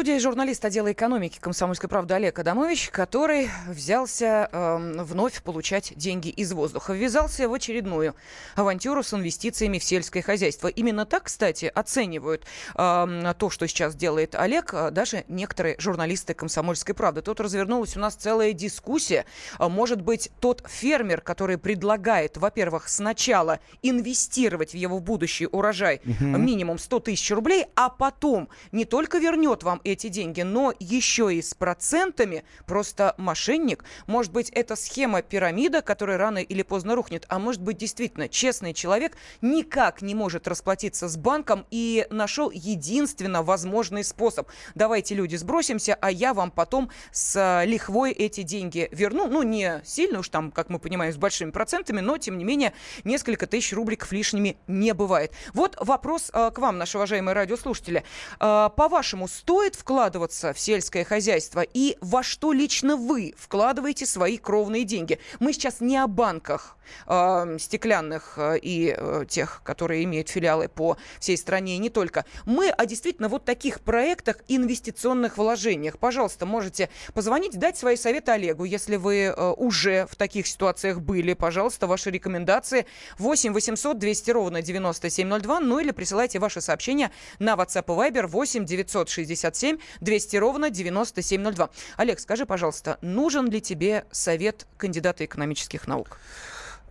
Студии 0.03 0.19
журналист 0.19 0.65
отдела 0.65 0.91
экономики 0.91 1.37
комсомольской 1.39 1.89
правды 1.89 2.13
Олег 2.13 2.37
Адамович, 2.37 2.89
который 2.89 3.49
взялся 3.69 4.49
э, 4.51 5.01
вновь 5.01 5.41
получать 5.41 5.93
деньги 5.95 6.27
из 6.27 6.51
воздуха. 6.51 6.91
Ввязался 6.91 7.47
в 7.47 7.53
очередную 7.53 8.13
авантюру 8.55 9.01
с 9.01 9.13
инвестициями 9.13 9.79
в 9.79 9.83
сельское 9.85 10.21
хозяйство. 10.21 10.67
Именно 10.67 11.05
так, 11.05 11.23
кстати, 11.23 11.71
оценивают 11.73 12.43
э, 12.75 13.33
то, 13.37 13.49
что 13.49 13.65
сейчас 13.65 13.95
делает 13.95 14.35
Олег, 14.35 14.73
э, 14.73 14.91
даже 14.91 15.23
некоторые 15.29 15.77
журналисты 15.79 16.33
комсомольской 16.33 16.93
правды. 16.93 17.21
Тут 17.21 17.39
развернулась 17.39 17.95
у 17.95 18.01
нас 18.01 18.15
целая 18.15 18.51
дискуссия. 18.51 19.25
А, 19.57 19.69
может 19.69 20.01
быть, 20.01 20.31
тот 20.41 20.65
фермер, 20.67 21.21
который 21.21 21.57
предлагает, 21.57 22.35
во-первых, 22.35 22.89
сначала 22.89 23.61
инвестировать 23.81 24.71
в 24.71 24.75
его 24.75 24.99
будущий 24.99 25.47
урожай 25.47 26.01
угу. 26.03 26.25
минимум 26.25 26.77
100 26.77 26.99
тысяч 26.99 27.31
рублей, 27.31 27.67
а 27.77 27.87
потом 27.87 28.49
не 28.73 28.83
только 28.83 29.19
вернет 29.19 29.63
вам 29.63 29.79
эти 29.85 29.92
деньги, 29.95 30.41
но 30.41 30.73
еще 30.79 31.33
и 31.33 31.41
с 31.41 31.53
процентами. 31.53 32.43
Просто 32.65 33.15
мошенник. 33.17 33.83
Может 34.07 34.31
быть, 34.31 34.49
это 34.49 34.75
схема 34.75 35.21
пирамида, 35.21 35.81
которая 35.81 36.17
рано 36.17 36.39
или 36.39 36.61
поздно 36.61 36.95
рухнет. 36.95 37.25
А 37.29 37.39
может 37.39 37.61
быть, 37.61 37.77
действительно, 37.77 38.29
честный 38.29 38.73
человек 38.73 39.15
никак 39.41 40.01
не 40.01 40.15
может 40.15 40.47
расплатиться 40.47 41.07
с 41.07 41.17
банком 41.17 41.65
и 41.71 42.07
нашел 42.09 42.51
единственно 42.51 43.43
возможный 43.43 44.03
способ. 44.03 44.49
Давайте, 44.75 45.15
люди, 45.15 45.35
сбросимся, 45.35 45.97
а 45.99 46.11
я 46.11 46.33
вам 46.33 46.51
потом 46.51 46.89
с 47.11 47.63
лихвой 47.65 48.11
эти 48.11 48.41
деньги 48.41 48.89
верну. 48.91 49.27
Ну, 49.27 49.43
не 49.43 49.81
сильно 49.85 50.19
уж 50.19 50.29
там, 50.29 50.51
как 50.51 50.69
мы 50.69 50.79
понимаем, 50.79 51.13
с 51.13 51.17
большими 51.17 51.51
процентами, 51.51 51.99
но, 51.99 52.17
тем 52.17 52.37
не 52.37 52.43
менее, 52.43 52.73
несколько 53.03 53.47
тысяч 53.47 53.73
рубликов 53.73 54.11
лишними 54.11 54.57
не 54.67 54.93
бывает. 54.93 55.31
Вот 55.53 55.77
вопрос 55.79 56.29
э, 56.33 56.51
к 56.51 56.57
вам, 56.59 56.77
наши 56.77 56.97
уважаемые 56.97 57.33
радиослушатели. 57.35 58.03
Э, 58.39 58.69
по-вашему, 58.75 59.27
стоит 59.27 59.72
стоит 59.73 59.75
вкладываться 59.75 60.53
в 60.53 60.59
сельское 60.59 61.03
хозяйство 61.03 61.61
и 61.61 61.97
во 62.01 62.23
что 62.23 62.53
лично 62.53 62.95
вы 62.95 63.33
вкладываете 63.37 64.05
свои 64.05 64.37
кровные 64.37 64.83
деньги? 64.83 65.19
Мы 65.39 65.53
сейчас 65.53 65.81
не 65.81 65.97
о 65.97 66.07
банках 66.07 66.77
э, 67.07 67.57
стеклянных 67.59 68.35
э, 68.37 68.57
и 68.61 68.95
э, 68.97 69.25
тех, 69.27 69.61
которые 69.63 70.03
имеют 70.03 70.29
филиалы 70.29 70.67
по 70.67 70.97
всей 71.19 71.37
стране 71.37 71.75
и 71.75 71.79
не 71.79 71.89
только. 71.89 72.25
Мы 72.45 72.69
о 72.69 72.85
действительно 72.85 73.29
вот 73.29 73.45
таких 73.45 73.81
проектах 73.81 74.37
инвестиционных 74.47 75.37
вложениях. 75.37 75.97
Пожалуйста, 75.97 76.45
можете 76.45 76.89
позвонить, 77.13 77.57
дать 77.57 77.77
свои 77.77 77.95
советы 77.95 78.31
Олегу, 78.31 78.65
если 78.65 78.95
вы 78.95 79.33
э, 79.35 79.53
уже 79.57 80.07
в 80.09 80.15
таких 80.15 80.47
ситуациях 80.47 81.01
были. 81.01 81.33
Пожалуйста, 81.33 81.87
ваши 81.87 82.11
рекомендации 82.11 82.85
8 83.19 83.53
800 83.53 83.97
200 83.97 84.31
ровно 84.31 84.61
9702, 84.61 85.59
ну 85.59 85.79
или 85.79 85.91
присылайте 85.91 86.39
ваши 86.39 86.61
сообщения 86.61 87.11
на 87.39 87.53
WhatsApp 87.53 87.85
и 87.87 88.11
Viber 88.11 88.27
8 88.27 88.65
967 88.65 89.62
7 89.63 89.77
200 90.01 90.37
ровно 90.37 90.69
9702. 90.69 91.69
Олег, 91.95 92.19
скажи, 92.19 92.45
пожалуйста, 92.45 92.97
нужен 93.01 93.49
ли 93.49 93.61
тебе 93.61 94.03
совет 94.11 94.67
кандидата 94.77 95.23
экономических 95.23 95.87
наук? 95.87 96.19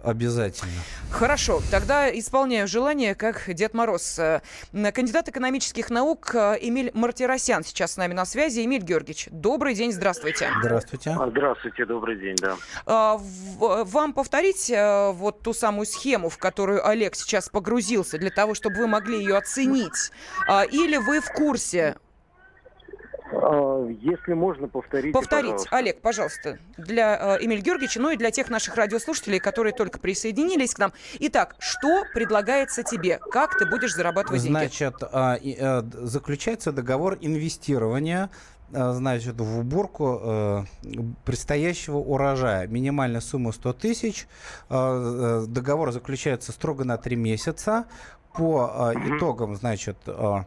Обязательно. 0.02 0.72
Хорошо, 1.10 1.60
тогда 1.70 2.10
исполняю 2.18 2.66
желание, 2.66 3.14
как 3.14 3.42
Дед 3.54 3.72
Мороз. 3.72 4.18
Э, 4.18 4.40
кандидат 4.72 5.28
экономических 5.28 5.90
наук 5.90 6.34
э, 6.34 6.58
Эмиль 6.60 6.90
Мартиросян 6.92 7.62
сейчас 7.62 7.92
с 7.92 7.96
нами 7.96 8.12
на 8.12 8.24
связи. 8.24 8.64
Эмиль 8.64 8.82
Георгиевич, 8.82 9.28
добрый 9.30 9.74
день, 9.74 9.92
здравствуйте. 9.92 10.50
Здравствуйте. 10.60 11.14
А, 11.16 11.30
здравствуйте, 11.30 11.84
добрый 11.84 12.18
день, 12.18 12.36
да. 12.36 12.56
А, 12.84 13.20
вам 13.20 14.12
повторить 14.12 14.70
э, 14.70 15.12
вот 15.12 15.42
ту 15.42 15.52
самую 15.52 15.86
схему, 15.86 16.30
в 16.30 16.38
которую 16.38 16.86
Олег 16.86 17.14
сейчас 17.14 17.48
погрузился, 17.48 18.18
для 18.18 18.30
того, 18.30 18.54
чтобы 18.54 18.78
вы 18.78 18.88
могли 18.88 19.18
ее 19.18 19.36
оценить? 19.36 20.10
Или 20.72 20.96
вы 20.96 21.20
в 21.20 21.30
курсе 21.32 21.96
если 24.00 24.34
можно, 24.34 24.68
повторить. 24.68 25.12
Повторить. 25.12 25.50
Пожалуйста. 25.50 25.76
Олег, 25.76 26.00
пожалуйста, 26.00 26.58
для 26.76 27.36
э, 27.38 27.44
Эмиль 27.44 27.60
Георгиевича, 27.60 28.00
ну 28.00 28.10
и 28.10 28.16
для 28.16 28.30
тех 28.30 28.50
наших 28.50 28.76
радиослушателей, 28.76 29.38
которые 29.38 29.72
только 29.72 29.98
присоединились 29.98 30.74
к 30.74 30.78
нам. 30.78 30.92
Итак, 31.20 31.56
что 31.58 32.04
предлагается 32.12 32.82
тебе? 32.82 33.18
Как 33.18 33.58
ты 33.58 33.66
будешь 33.66 33.94
зарабатывать 33.94 34.42
деньги? 34.42 34.52
Значит, 34.52 34.94
а, 35.00 35.36
э, 35.36 35.82
заключается 35.82 36.72
договор 36.72 37.16
инвестирования 37.20 38.30
э, 38.72 38.92
значит, 38.92 39.40
в 39.40 39.58
уборку 39.60 40.20
э, 40.22 40.64
предстоящего 41.24 41.96
урожая. 41.96 42.66
Минимальная 42.66 43.20
сумма 43.20 43.52
100 43.52 43.72
тысяч. 43.74 44.26
Э, 44.68 45.44
договор 45.46 45.92
заключается 45.92 46.52
строго 46.52 46.84
на 46.84 46.98
3 46.98 47.16
месяца. 47.16 47.86
По 48.34 48.92
э, 48.94 49.16
итогам, 49.16 49.56
значит, 49.56 49.96
э, 50.06 50.44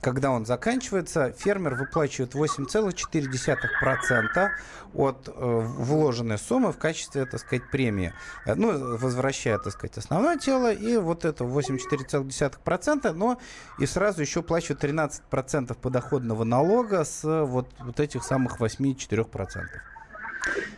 когда 0.00 0.30
он 0.30 0.46
заканчивается, 0.46 1.32
фермер 1.32 1.74
выплачивает 1.74 2.34
8,4% 2.34 4.50
от 4.94 5.28
э, 5.28 5.32
вложенной 5.32 6.38
суммы 6.38 6.72
в 6.72 6.78
качестве, 6.78 7.26
так 7.26 7.40
сказать, 7.40 7.70
премии. 7.70 8.12
Э, 8.46 8.54
ну, 8.54 8.96
возвращая, 8.96 9.58
так 9.58 9.72
сказать, 9.72 9.98
основное 9.98 10.38
тело, 10.38 10.72
и 10.72 10.96
вот 10.96 11.24
это 11.24 11.44
84,10%, 11.44 13.12
но 13.12 13.38
и 13.78 13.86
сразу 13.86 14.22
еще 14.22 14.42
плачивает 14.42 14.84
13% 14.84 15.74
подоходного 15.74 16.44
налога 16.44 17.04
с 17.04 17.24
вот, 17.24 17.68
вот 17.78 18.00
этих 18.00 18.24
самых 18.24 18.60
8,4%. 18.60 19.64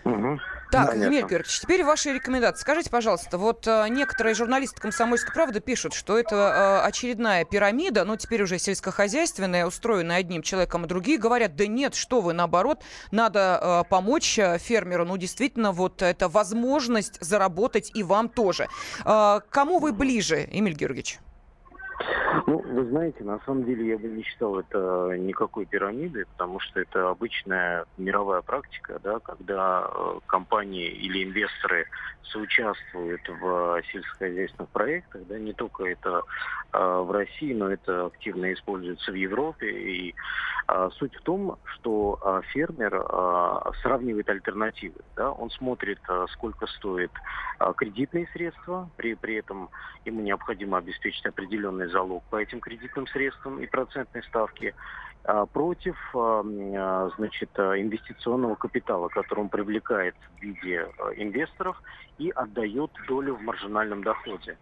Угу. 0.05 0.41
Так, 0.71 0.91
Понятно. 0.91 1.09
Эмиль 1.09 1.21
Георгиевич, 1.23 1.61
теперь 1.61 1.83
ваши 1.83 2.13
рекомендации. 2.13 2.61
Скажите, 2.61 2.91
пожалуйста, 2.91 3.39
вот 3.39 3.67
э, 3.67 3.87
некоторые 3.89 4.35
журналисты 4.35 4.81
«Комсомольской 4.81 5.33
правды» 5.33 5.61
пишут, 5.61 5.95
что 5.95 6.19
это 6.19 6.37
э, 6.83 6.87
очередная 6.87 7.47
пирамида, 7.47 8.05
но 8.05 8.17
теперь 8.17 8.43
уже 8.43 8.59
сельскохозяйственная, 8.59 9.67
устроенная 9.67 10.19
одним 10.19 10.43
человеком, 10.43 10.85
и 10.85 10.89
другие 10.89 11.17
говорят, 11.19 11.57
да 11.57 11.67
нет, 11.67 11.95
что 11.95 12.21
вы, 12.21 12.35
наоборот, 12.35 12.83
надо 13.11 13.61
э, 13.61 13.89
помочь 13.89 14.39
э, 14.39 14.59
фермеру. 14.59 15.07
Ну, 15.07 15.17
действительно, 15.17 15.73
вот 15.73 16.03
это 16.03 16.29
возможность 16.29 17.19
заработать 17.23 17.91
и 17.95 18.03
вам 18.03 18.29
тоже. 18.29 18.69
Э, 19.07 19.41
кому 19.49 19.79
вы 19.79 19.93
ближе, 19.93 20.47
Эмиль 20.51 20.75
Георгиевич? 20.75 21.19
Ну, 22.47 22.59
вы 22.59 22.85
знаете, 22.87 23.25
на 23.25 23.41
самом 23.41 23.65
деле 23.65 23.89
я 23.89 23.99
бы 23.99 24.09
не 24.09 24.23
считал 24.23 24.59
это 24.59 25.17
никакой 25.19 25.67
пирамидой, 25.67 26.27
потому 26.27 26.61
что 26.61 26.81
это 26.81 27.11
обычная 27.11 27.87
мировая 27.97 28.43
практика, 28.43 29.01
да, 29.03 29.19
когда 29.19 29.91
э, 29.91 30.21
компании 30.27 30.89
или 30.89 31.25
инвесторы 31.25 31.87
соучаствуют 32.23 33.23
в 33.29 33.83
сельскохозяйственных 33.91 34.69
проектах, 34.71 35.23
да, 35.27 35.39
не 35.39 35.53
только 35.53 35.87
это 35.87 36.23
э, 36.73 36.79
в 36.79 37.11
России, 37.11 37.53
но 37.53 37.71
это 37.71 38.07
активно 38.07 38.53
используется 38.53 39.11
в 39.11 39.17
Европе. 39.17 39.71
И 39.71 40.15
э, 40.69 40.91
суть 40.99 41.17
в 41.17 41.23
том, 41.23 41.59
что 41.65 42.21
фермер 42.53 43.03
сравнивает 43.83 44.29
альтернативы, 44.29 45.01
да, 45.17 45.33
он 45.33 45.51
смотрит, 45.51 45.99
сколько 46.33 46.67
стоит 46.67 47.11
кредитные 47.77 48.29
средства, 48.33 48.89
при, 48.97 49.15
при 49.15 49.37
этом 49.37 49.71
ему 50.05 50.21
необходимо 50.21 50.79
обеспечить 50.79 51.25
определенный 51.89 51.91
залог 51.91 52.25
по 52.31 52.37
этим 52.37 52.61
кредитным 52.61 53.07
средствам 53.07 53.61
и 53.61 53.67
процентной 53.67 54.23
ставки 54.25 54.75
а, 55.25 55.47
против 55.47 55.97
а, 56.15 56.43
а, 56.43 57.11
значит, 57.17 57.51
инвестиционного 57.59 58.55
капитала, 58.55 59.09
который 59.09 59.41
он 59.41 59.49
привлекает 59.49 60.15
в 60.37 60.43
виде 60.43 60.87
инвесторов 61.17 61.81
и 62.19 62.31
отдает 62.31 62.91
долю 63.07 63.35
в 63.35 63.43
маржинальном 63.43 64.03
доходе. 64.03 64.57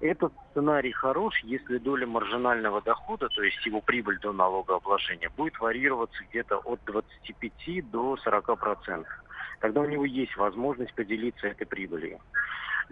Этот 0.00 0.32
сценарий 0.50 0.92
хорош, 0.92 1.34
если 1.44 1.76
доля 1.76 2.06
маржинального 2.06 2.80
дохода, 2.80 3.28
то 3.28 3.42
есть 3.42 3.66
его 3.66 3.82
прибыль 3.82 4.18
до 4.20 4.32
налогообложения, 4.32 5.30
будет 5.36 5.60
варьироваться 5.60 6.24
где-то 6.30 6.56
от 6.56 6.80
25 6.86 7.90
до 7.90 8.16
40 8.16 8.58
процентов. 8.58 9.12
Тогда 9.60 9.82
у 9.82 9.86
него 9.86 10.06
есть 10.06 10.34
возможность 10.38 10.94
поделиться 10.94 11.48
этой 11.48 11.66
прибылью. 11.66 12.18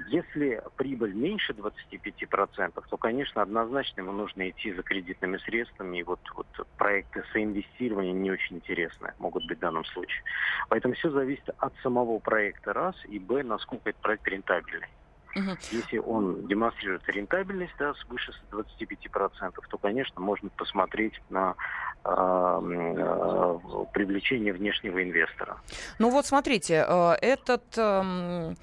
Если 0.06 0.62
прибыль 0.76 1.12
меньше 1.12 1.52
25%, 1.54 2.84
то, 2.88 2.96
конечно, 2.96 3.42
однозначно 3.42 4.02
ему 4.02 4.12
нужно 4.12 4.48
идти 4.48 4.72
за 4.72 4.82
кредитными 4.82 5.38
средствами. 5.38 5.98
И 5.98 6.02
вот, 6.04 6.20
вот 6.36 6.46
проекты 6.76 7.24
соинвестирования 7.32 8.12
не 8.12 8.30
очень 8.30 8.56
интересны 8.56 9.12
могут 9.18 9.44
быть 9.48 9.58
в 9.58 9.60
данном 9.60 9.84
случае. 9.86 10.22
Поэтому 10.68 10.94
все 10.94 11.10
зависит 11.10 11.48
от 11.58 11.74
самого 11.78 12.20
проекта, 12.20 12.72
раз, 12.72 12.94
и, 13.06 13.18
б, 13.18 13.42
насколько 13.42 13.90
этот 13.90 14.00
проект 14.00 14.28
рентабельный. 14.28 14.86
Угу. 15.36 15.50
Если 15.70 15.98
он 15.98 16.46
демонстрирует 16.46 17.08
рентабельность 17.08 17.74
да, 17.78 17.94
свыше 17.94 18.32
25%, 18.50 19.54
то, 19.68 19.78
конечно, 19.78 20.20
можно 20.20 20.48
посмотреть 20.50 21.20
на 21.30 21.54
э, 22.04 22.10
э, 22.10 23.58
привлечение 23.92 24.52
внешнего 24.52 25.02
инвестора. 25.02 25.58
Ну 25.98 26.10
вот 26.10 26.26
смотрите, 26.26 26.84
э, 26.86 27.12
этот... 27.20 27.64
Э, 27.76 28.54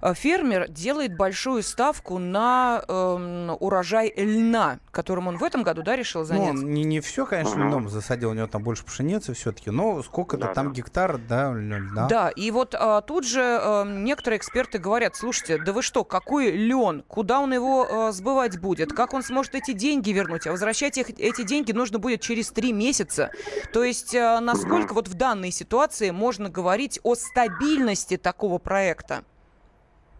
Э, 0.00 0.14
фермер 0.14 0.68
делает 0.68 1.16
большую 1.16 1.62
ставку 1.62 2.18
на 2.18 2.82
э, 2.86 3.56
урожай 3.60 4.12
льна, 4.16 4.78
которым 4.90 5.28
он 5.28 5.38
в 5.38 5.44
этом 5.44 5.62
году, 5.62 5.82
да, 5.82 5.96
решил 5.96 6.22
ну, 6.22 6.26
заняться? 6.26 6.64
Ну, 6.64 6.68
не, 6.68 6.84
не 6.84 7.00
все, 7.00 7.26
конечно, 7.26 7.58
льном 7.58 7.88
засадил, 7.88 8.30
у 8.30 8.34
него 8.34 8.46
там 8.46 8.62
больше 8.62 8.84
пшеницы 8.84 9.34
все-таки, 9.34 9.70
но 9.70 10.02
сколько-то 10.02 10.48
да, 10.48 10.54
там 10.54 10.68
да. 10.68 10.72
гектар, 10.74 11.18
да, 11.18 11.52
льна. 11.52 12.06
Да, 12.08 12.28
и 12.30 12.50
вот 12.50 12.74
а, 12.78 13.00
тут 13.00 13.26
же 13.26 13.42
а, 13.42 13.84
некоторые 13.84 14.38
эксперты 14.38 14.78
говорят, 14.78 15.16
слушайте, 15.16 15.58
да 15.58 15.72
вы 15.72 15.82
что, 15.82 16.04
какой 16.08 16.50
лен, 16.50 17.04
куда 17.06 17.40
он 17.40 17.52
его 17.52 17.86
а, 17.88 18.12
сбывать 18.12 18.58
будет, 18.58 18.92
как 18.92 19.14
он 19.14 19.22
сможет 19.22 19.54
эти 19.54 19.72
деньги 19.72 20.10
вернуть, 20.10 20.46
а 20.46 20.50
возвращать 20.50 20.98
их, 20.98 21.10
эти 21.10 21.42
деньги 21.42 21.72
нужно 21.72 21.98
будет 21.98 22.20
через 22.20 22.50
три 22.50 22.72
месяца. 22.72 23.30
То 23.72 23.84
есть 23.84 24.14
а, 24.14 24.40
насколько 24.40 24.94
вот 24.94 25.08
в 25.08 25.14
данной 25.14 25.50
ситуации 25.50 26.10
можно 26.10 26.48
говорить 26.48 26.98
о 27.02 27.14
стабильности 27.14 28.16
такого 28.16 28.58
проекта? 28.58 29.24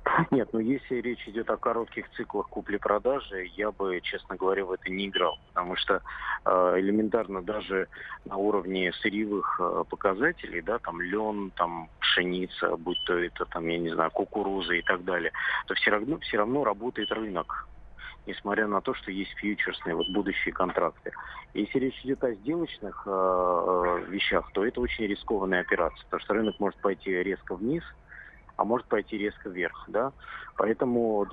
Нет, 0.31 0.49
ну 0.53 0.61
если 0.61 0.97
речь 0.97 1.27
идет 1.29 1.51
о 1.51 1.57
коротких 1.57 2.09
циклах 2.11 2.49
купли-продажи, 2.49 3.47
я 3.57 3.71
бы, 3.71 4.01
честно 4.03 4.37
говоря, 4.37 4.65
в 4.65 4.73
это 4.73 4.91
не 4.91 5.07
играл. 5.07 5.39
Потому 5.49 5.77
что 5.77 6.03
э, 6.45 6.75
элементарно 6.79 7.43
даже 7.43 7.89
на 8.25 8.37
уровне 8.37 8.93
сырьевых 8.93 9.61
э, 9.61 9.85
показателей, 9.89 10.63
да, 10.63 10.79
там 10.79 11.01
лен, 11.01 11.51
там 11.57 11.89
пшеница, 12.01 12.77
будь 12.77 13.03
то 13.05 13.19
это 13.19 13.45
там, 13.47 13.67
я 13.69 13.79
не 13.79 13.91
знаю, 13.91 14.11
кукуруза 14.11 14.75
и 14.75 14.83
так 14.83 15.05
далее, 15.05 15.33
то 15.67 15.75
все 15.75 15.91
равно, 15.91 16.19
все 16.19 16.39
равно 16.39 16.65
работает 16.65 17.11
рынок 17.13 17.67
несмотря 18.27 18.67
на 18.67 18.83
то, 18.83 18.93
что 18.93 19.11
есть 19.11 19.31
фьючерсные 19.39 19.95
вот 19.95 20.07
будущие 20.11 20.53
контракты. 20.53 21.13
Если 21.55 21.79
речь 21.79 21.99
идет 22.05 22.23
о 22.23 22.35
сделочных 22.35 23.05
э, 23.07 23.11
э 23.11 24.05
вещах, 24.11 24.51
то 24.53 24.67
это 24.67 24.83
очень 24.83 25.07
рискованная 25.07 25.61
операция, 25.63 26.05
потому 26.05 26.21
что 26.21 26.35
рынок 26.35 26.61
может 26.61 26.79
пойти 26.81 27.11
резко 27.11 27.55
вниз, 27.55 27.83
а 28.59 28.65
может 28.65 28.87
пойти 28.89 29.17
резко 29.17 29.49
вверх. 29.49 29.85
Да? 29.89 30.13
Поэтому, 30.57 31.25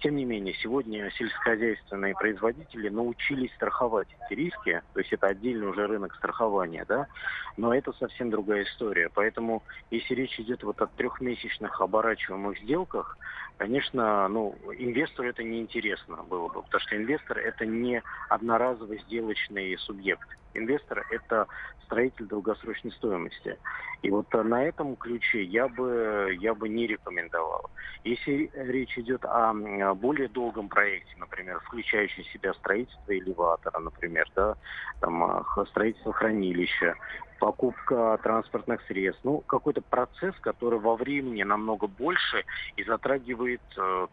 тем 0.00 0.14
не 0.14 0.24
менее, 0.24 0.54
сегодня 0.54 1.10
сельскохозяйственные 1.10 2.14
производители 2.14 2.88
научились 2.88 3.52
страховать 3.54 4.06
эти 4.20 4.38
риски, 4.38 4.80
то 4.92 5.00
есть 5.00 5.12
это 5.12 5.26
отдельный 5.26 5.66
уже 5.66 5.88
рынок 5.88 6.14
страхования, 6.14 6.84
да, 6.88 7.08
но 7.56 7.74
это 7.74 7.92
совсем 7.94 8.30
другая 8.30 8.62
история. 8.62 9.10
Поэтому, 9.12 9.64
если 9.90 10.14
речь 10.14 10.38
идет 10.38 10.62
вот 10.62 10.80
о 10.80 10.86
трехмесячных 10.86 11.80
оборачиваемых 11.80 12.56
сделках, 12.60 13.18
конечно, 13.62 14.26
ну, 14.26 14.56
инвестору 14.76 15.28
это 15.28 15.44
неинтересно 15.44 16.24
было 16.24 16.48
бы, 16.48 16.62
потому 16.62 16.80
что 16.80 16.96
инвестор 16.96 17.38
это 17.38 17.64
не 17.64 18.02
одноразовый 18.28 18.98
сделочный 19.06 19.78
субъект. 19.78 20.28
Инвестор– 20.54 21.06
это 21.12 21.46
строитель 21.84 22.26
долгосрочной 22.26 22.90
стоимости. 22.90 23.56
И 24.02 24.10
вот 24.10 24.26
на 24.32 24.64
этом 24.64 24.96
ключе 24.96 25.44
я 25.44 25.68
бы, 25.68 26.36
я 26.40 26.54
бы 26.54 26.68
не 26.68 26.88
рекомендовал. 26.88 27.70
Если 28.02 28.50
речь 28.52 28.98
идет 28.98 29.24
о 29.24 29.54
более 29.94 30.28
долгом 30.28 30.68
проекте, 30.68 31.14
например, 31.18 31.60
включающем 31.60 32.24
в 32.24 32.32
себя 32.32 32.52
строительство 32.54 33.16
элеватора, 33.16 33.78
например, 33.78 34.26
да, 34.34 34.56
там, 34.98 35.44
строительство 35.68 36.12
хранилища, 36.12 36.96
покупка 37.42 38.20
транспортных 38.22 38.82
средств. 38.86 39.24
Ну, 39.24 39.38
какой-то 39.40 39.82
процесс, 39.82 40.32
который 40.42 40.78
во 40.78 40.94
времени 40.94 41.42
намного 41.42 41.88
больше 41.88 42.44
и 42.76 42.84
затрагивает 42.84 43.60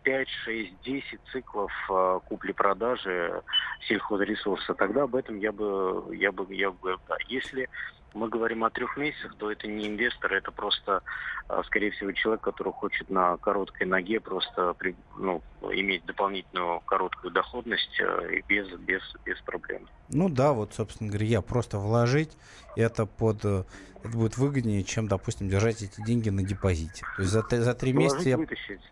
5, 0.01 0.27
6, 0.27 0.81
10 0.81 1.19
циклов 1.31 1.71
э, 1.91 2.19
купли-продажи 2.27 3.43
сельхозресурса. 3.87 4.73
Тогда 4.73 5.03
об 5.03 5.15
этом 5.15 5.37
я 5.37 5.51
бы, 5.51 6.07
я 6.15 6.31
бы, 6.31 6.47
я 6.55 6.71
бы, 6.71 6.97
да. 7.07 7.17
Если 7.27 7.69
мы 8.15 8.29
говорим 8.29 8.63
о 8.63 8.71
трех 8.71 8.97
месяцах, 8.97 9.35
то 9.37 9.51
это 9.51 9.67
не 9.67 9.87
инвестор, 9.87 10.33
это 10.33 10.51
просто, 10.51 11.03
а, 11.47 11.63
скорее 11.63 11.91
всего, 11.91 12.11
человек, 12.11 12.41
который 12.41 12.73
хочет 12.73 13.11
на 13.11 13.37
короткой 13.37 13.85
ноге 13.85 14.19
просто 14.19 14.75
ну, 15.17 15.43
иметь 15.61 16.05
дополнительную 16.05 16.81
короткую 16.81 17.31
доходность 17.31 17.99
э, 17.99 18.37
и 18.37 18.43
без, 18.47 18.67
без, 18.79 19.01
без 19.25 19.39
проблем. 19.41 19.87
Ну 20.09 20.29
да, 20.29 20.53
вот, 20.53 20.73
собственно 20.73 21.09
говоря, 21.09 21.27
я 21.27 21.41
просто 21.41 21.77
вложить 21.77 22.37
это 22.75 23.05
под 23.05 23.43
э, 23.43 23.63
это 24.03 24.17
будет 24.17 24.37
выгоднее, 24.37 24.83
чем, 24.83 25.07
допустим, 25.07 25.49
держать 25.49 25.81
эти 25.81 26.01
деньги 26.05 26.29
на 26.29 26.43
депозите. 26.43 27.03
То 27.17 27.21
есть 27.21 27.33
за, 27.33 27.43
за 27.49 27.73
три 27.73 27.91
месяца 27.91 28.29
я, 28.29 28.39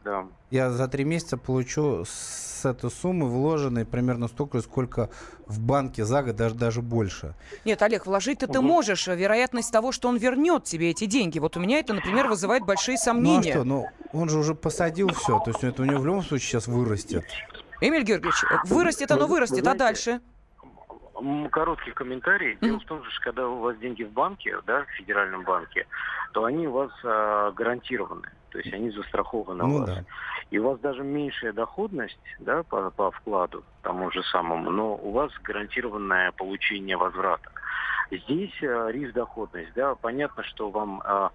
да. 0.03 0.25
я 0.51 0.69
за 0.69 0.87
три 0.87 1.05
месяца 1.05 1.37
получу 1.37 2.03
с 2.05 2.65
этой 2.65 2.91
суммы 2.91 3.29
вложенной 3.29 3.85
примерно 3.85 4.27
столько, 4.27 4.61
сколько 4.61 5.09
в 5.45 5.61
банке 5.61 6.03
за 6.03 6.23
год, 6.23 6.35
даже, 6.35 6.55
даже 6.55 6.81
больше. 6.81 7.35
Нет, 7.63 7.81
Олег, 7.81 8.05
вложить-то 8.05 8.47
угу. 8.47 8.53
ты 8.53 8.61
можешь. 8.61 9.07
Вероятность 9.07 9.71
того, 9.71 9.93
что 9.93 10.09
он 10.09 10.17
вернет 10.17 10.65
тебе 10.65 10.89
эти 10.89 11.05
деньги. 11.05 11.39
Вот 11.39 11.55
у 11.55 11.61
меня 11.61 11.79
это, 11.79 11.93
например, 11.93 12.27
вызывает 12.27 12.65
большие 12.65 12.97
сомнения. 12.97 13.39
Ну 13.39 13.49
а 13.49 13.53
что, 13.53 13.63
ну 13.63 13.85
он 14.11 14.29
же 14.29 14.39
уже 14.39 14.55
посадил 14.55 15.09
все. 15.13 15.39
То 15.39 15.51
есть 15.51 15.63
это 15.63 15.83
у 15.83 15.85
него 15.85 15.99
в 15.99 16.05
любом 16.05 16.23
случае 16.23 16.56
сейчас 16.57 16.67
вырастет. 16.67 17.25
Эмиль 17.81 18.03
Георгиевич, 18.03 18.43
вырастет 18.65 19.11
оно 19.11 19.27
вырастет, 19.27 19.65
а 19.67 19.75
дальше? 19.75 20.21
короткий 21.51 21.91
комментарий. 21.91 22.53
Mm-hmm. 22.53 22.65
Дело 22.65 22.79
в 22.79 22.85
том, 22.85 23.03
что 23.03 23.21
когда 23.23 23.47
у 23.47 23.57
вас 23.57 23.75
деньги 23.79 24.03
в 24.03 24.11
банке, 24.11 24.55
да, 24.67 24.83
в 24.83 24.89
федеральном 24.97 25.43
банке, 25.43 25.87
то 26.31 26.45
они 26.45 26.67
у 26.67 26.73
вас 26.73 26.91
а, 27.03 27.49
гарантированы. 27.53 28.29
То 28.51 28.59
есть 28.59 28.71
они 28.71 28.91
застрахованы 28.91 29.63
ну, 29.63 29.75
у 29.75 29.79
вас. 29.79 29.89
Да. 29.89 30.03
И 30.51 30.59
у 30.59 30.69
вас 30.69 30.79
даже 30.79 31.01
меньшая 31.01 31.53
доходность 31.53 32.19
да, 32.39 32.61
по, 32.61 32.91
по 32.91 33.09
вкладу 33.09 33.63
тому 33.81 34.11
же 34.11 34.21
самому, 34.25 34.69
но 34.69 34.95
у 34.95 35.11
вас 35.11 35.31
гарантированное 35.41 36.33
получение 36.33 36.97
возврата. 36.97 37.49
Здесь 38.11 38.53
а, 38.61 38.89
риск 38.89 39.13
доходность. 39.13 39.73
Да, 39.73 39.95
понятно, 39.95 40.43
что 40.43 40.69
вам 40.69 41.01
а, 41.03 41.31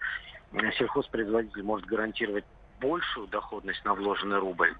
сельхозпроизводитель 0.79 1.65
может 1.65 1.87
гарантировать 1.87 2.45
большую 2.83 3.29
доходность 3.29 3.85
на 3.85 3.95
вложенный 3.95 4.39
рубль, 4.39 4.75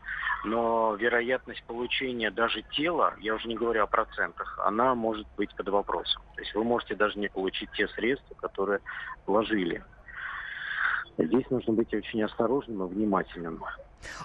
но 0.45 0.95
вероятность 0.97 1.63
получения 1.65 2.31
даже 2.31 2.63
тела, 2.73 3.15
я 3.21 3.35
уже 3.35 3.49
не 3.49 3.55
говорю 3.55 3.85
о 3.85 3.87
процентах, 3.87 4.59
она 4.65 4.95
может 4.95 5.27
быть 5.37 5.55
под 5.55 5.69
вопросом. 5.69 6.21
То 6.35 6.43
есть 6.43 6.55
вы 6.55 6.65
можете 6.65 6.97
даже 6.97 7.19
не 7.19 7.29
получить 7.29 7.71
те 7.73 7.87
средства, 7.89 8.35
которые 8.35 8.81
вложили. 9.27 9.85
Здесь 11.17 11.49
нужно 11.51 11.75
быть 11.75 11.95
очень 11.95 12.23
осторожным 12.25 12.85
и 12.87 12.89
внимательным. 12.89 13.63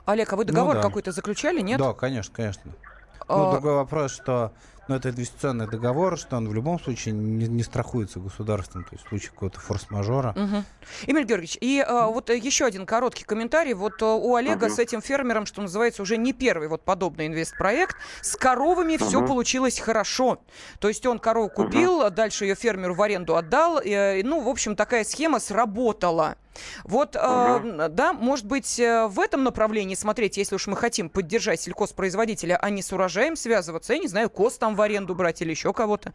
Олег, 0.05 0.33
а 0.33 0.35
вы 0.35 0.45
договор 0.45 0.75
ну, 0.75 0.81
да. 0.81 0.87
какой-то 0.87 1.11
заключали, 1.11 1.61
нет? 1.61 1.79
Да, 1.79 1.93
конечно, 1.93 2.33
конечно. 2.33 2.71
Ну, 3.29 3.49
а... 3.49 3.51
другой 3.51 3.75
вопрос, 3.75 4.15
что 4.15 4.51
ну, 4.87 4.95
это 4.95 5.09
инвестиционный 5.09 5.67
договор, 5.67 6.17
что 6.17 6.37
он 6.37 6.47
в 6.47 6.53
любом 6.53 6.79
случае 6.79 7.13
не, 7.13 7.47
не 7.47 7.63
страхуется 7.63 8.19
государством, 8.19 8.83
то 8.83 8.89
есть 8.93 9.05
в 9.05 9.09
случае 9.09 9.31
какого-то 9.31 9.59
форс-мажора. 9.59 10.33
Угу. 10.35 10.63
Эмиль 11.07 11.25
Георгиевич, 11.25 11.57
и 11.61 11.83
а, 11.85 12.07
вот 12.07 12.29
еще 12.29 12.65
один 12.65 12.85
короткий 12.85 13.23
комментарий. 13.23 13.73
Вот 13.73 14.01
а, 14.01 14.15
у 14.15 14.35
Олега 14.35 14.65
угу. 14.65 14.73
с 14.73 14.79
этим 14.79 15.01
фермером, 15.01 15.45
что 15.45 15.61
называется, 15.61 16.01
уже 16.01 16.17
не 16.17 16.33
первый 16.33 16.67
вот 16.67 16.83
подобный 16.83 17.27
инвестпроект. 17.27 17.95
С 18.21 18.35
коровами 18.35 18.95
угу. 18.95 19.05
все 19.05 19.25
получилось 19.25 19.79
хорошо. 19.79 20.39
То 20.79 20.87
есть 20.87 21.05
он 21.05 21.19
корову 21.19 21.49
купил, 21.49 21.99
угу. 21.99 22.09
дальше 22.09 22.45
ее 22.45 22.55
фермеру 22.55 22.95
в 22.95 23.01
аренду 23.01 23.35
отдал. 23.35 23.79
И, 23.83 24.21
ну, 24.23 24.41
в 24.41 24.47
общем, 24.47 24.75
такая 24.75 25.03
схема 25.03 25.39
сработала. 25.39 26.35
Вот, 26.83 27.15
угу. 27.15 27.23
э, 27.23 27.89
да, 27.89 28.13
может 28.13 28.45
быть, 28.45 28.79
э, 28.79 29.07
в 29.07 29.19
этом 29.19 29.43
направлении 29.43 29.95
смотреть, 29.95 30.37
если 30.37 30.55
уж 30.55 30.67
мы 30.67 30.75
хотим 30.75 31.09
поддержать 31.09 31.61
сельхозпроизводителя, 31.61 32.57
а 32.57 32.69
не 32.69 32.81
с 32.81 32.91
урожаем 32.91 33.35
связываться, 33.35 33.93
я 33.93 33.99
не 33.99 34.07
знаю, 34.07 34.29
кост 34.29 34.59
там 34.59 34.75
в 34.77 34.81
аренду 34.81 35.15
брать 35.15 35.41
или 35.41 35.49
еще 35.49 35.73
кого-то. 35.73 36.13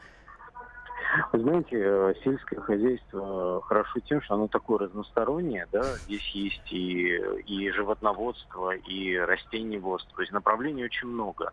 Вы 1.32 1.40
знаете, 1.40 1.76
э, 1.78 2.14
сельское 2.24 2.58
хозяйство 2.60 3.60
хорошо 3.62 4.00
тем, 4.00 4.22
что 4.22 4.34
оно 4.34 4.48
такое 4.48 4.78
разностороннее, 4.78 5.66
да, 5.70 5.82
здесь 6.06 6.26
есть 6.30 6.72
и, 6.72 7.18
и 7.46 7.70
животноводство, 7.70 8.70
и 8.74 9.18
растениеводство, 9.18 10.16
то 10.16 10.22
есть 10.22 10.32
направлений 10.32 10.84
очень 10.84 11.08
много. 11.08 11.52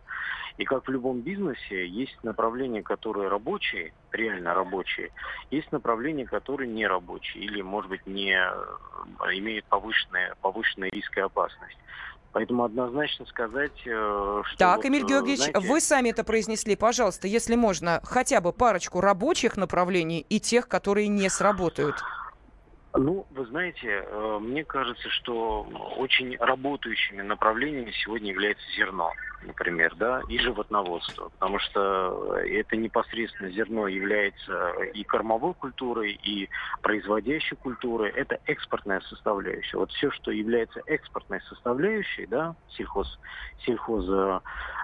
И 0.56 0.64
как 0.64 0.86
в 0.86 0.90
любом 0.90 1.20
бизнесе, 1.20 1.86
есть 1.86 2.16
направления, 2.22 2.82
которые 2.82 3.28
рабочие, 3.28 3.92
реально 4.12 4.54
рабочие, 4.54 5.10
есть 5.50 5.70
направления, 5.72 6.24
которые 6.24 6.70
не 6.70 6.86
рабочие 6.86 7.44
или, 7.44 7.60
может 7.60 7.90
быть, 7.90 8.06
не 8.06 8.32
э, 8.32 9.34
имеют 9.34 9.66
повышенный, 9.66 10.34
повышенный 10.40 10.88
риск 10.90 11.18
и 11.18 11.20
опасность. 11.20 11.76
Поэтому 12.32 12.64
однозначно 12.64 13.26
сказать, 13.26 13.72
э, 13.84 14.42
что... 14.46 14.58
Так, 14.58 14.76
вот, 14.78 14.86
Эмиль 14.86 15.04
Георгиевич, 15.04 15.40
знаете... 15.40 15.68
вы 15.68 15.80
сами 15.80 16.10
это 16.10 16.22
произнесли. 16.22 16.76
Пожалуйста, 16.76 17.26
если 17.26 17.56
можно, 17.56 18.00
хотя 18.04 18.40
бы 18.40 18.52
парочку 18.52 19.00
рабочих 19.00 19.56
направлений 19.56 20.24
и 20.28 20.38
тех, 20.38 20.68
которые 20.68 21.08
не 21.08 21.28
сработают. 21.28 21.96
Ну, 22.94 23.26
вы 23.30 23.46
знаете, 23.46 24.04
э, 24.06 24.38
мне 24.40 24.64
кажется, 24.64 25.08
что 25.10 25.62
очень 25.96 26.36
работающими 26.38 27.22
направлениями 27.22 27.92
сегодня 27.92 28.30
является 28.30 28.64
зерно, 28.76 29.12
например, 29.42 29.94
да, 29.96 30.22
и 30.28 30.38
животноводство, 30.38 31.30
потому 31.30 31.58
что 31.58 32.36
это 32.38 32.76
непосредственно 32.76 33.50
зерно 33.50 33.88
является 33.88 34.70
и 34.94 35.02
кормовой 35.04 35.54
культурой, 35.54 36.12
и 36.12 36.48
производящей 36.82 37.56
культурой, 37.56 38.10
это 38.10 38.38
экспортная 38.46 39.00
составляющая. 39.00 39.78
Вот 39.78 39.90
все, 39.92 40.10
что 40.10 40.30
является 40.30 40.80
экспортной 40.86 41.40
составляющей, 41.42 42.26
да, 42.26 42.54
сельхоз, 42.68 43.18
сельхоз 43.64 44.06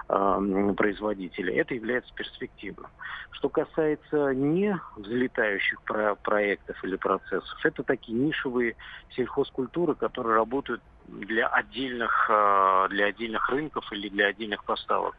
производителя, 0.07 1.59
это 1.61 1.73
является 1.75 2.13
перспективным. 2.13 2.89
Что 3.31 3.49
касается 3.49 4.33
не 4.33 4.79
взлетающих 4.95 5.81
про 5.83 6.15
проектов 6.15 6.81
или 6.83 6.95
процессов, 6.95 7.59
это 7.63 7.83
такие 7.83 8.17
нишевые 8.17 8.75
сельхозкультуры, 9.09 9.95
которые 9.95 10.35
работают 10.35 10.81
для 11.07 11.47
отдельных, 11.47 12.29
э, 12.29 12.87
для 12.89 13.05
отдельных 13.07 13.49
рынков 13.49 13.91
или 13.91 14.09
для 14.09 14.27
отдельных 14.27 14.63
поставок. 14.63 15.15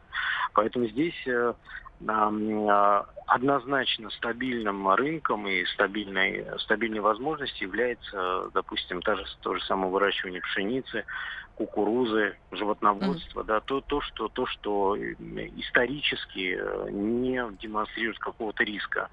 Поэтому 0.53 0.87
здесь 0.87 1.27
э, 1.27 1.53
э, 2.69 3.03
однозначно 3.29 4.09
стабильным 4.09 4.89
рынком 4.89 5.47
и 5.47 5.63
стабильной, 5.65 6.45
стабильной 6.59 6.99
возможностью 6.99 7.67
является, 7.67 8.49
допустим, 8.53 9.01
та 9.01 9.15
же, 9.15 9.25
то 9.41 9.55
же 9.55 9.63
самое 9.65 9.91
выращивание 9.91 10.41
пшеницы, 10.41 11.05
кукурузы, 11.55 12.37
животноводство, 12.51 13.41
mm. 13.41 13.45
да, 13.45 13.59
то, 13.59 13.81
то, 13.81 13.99
что, 13.99 14.29
то, 14.29 14.45
что 14.45 14.95
исторически 14.97 16.57
э, 16.57 16.89
не 16.89 17.43
демонстрирует 17.61 18.17
какого-то 18.17 18.63
риска. 18.63 19.09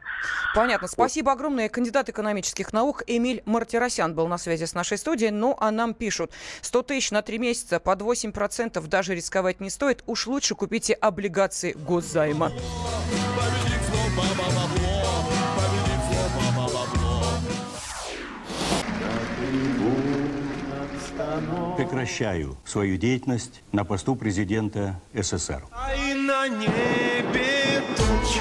Понятно. 0.54 0.86
Спасибо 0.86 1.32
огромное. 1.32 1.68
Кандидат 1.68 2.08
экономических 2.08 2.72
наук 2.72 3.02
Эмиль 3.08 3.42
Мартиросян 3.46 4.14
был 4.14 4.28
на 4.28 4.38
связи 4.38 4.64
с 4.64 4.74
нашей 4.74 4.96
студией. 4.96 5.32
Ну, 5.32 5.56
а 5.58 5.72
нам 5.72 5.92
пишут, 5.92 6.30
100 6.60 6.82
тысяч 6.84 7.10
на 7.10 7.22
3 7.22 7.38
месяца 7.38 7.80
под 7.80 8.00
8% 8.00 8.86
даже 8.86 9.16
рисковать 9.16 9.60
не 9.60 9.68
стоит. 9.68 10.04
Уж 10.06 10.28
лучше 10.28 10.54
купите 10.54 10.94
облигации 10.94 11.72
госзайма. 11.72 12.52
Прекращаю 21.76 22.56
свою 22.64 22.96
деятельность 22.96 23.62
на 23.72 23.84
посту 23.84 24.16
президента 24.16 24.98
СССР. 25.12 25.64
А 25.70 25.88
на 26.14 26.48
небе 26.48 27.82
тучи. 27.96 28.40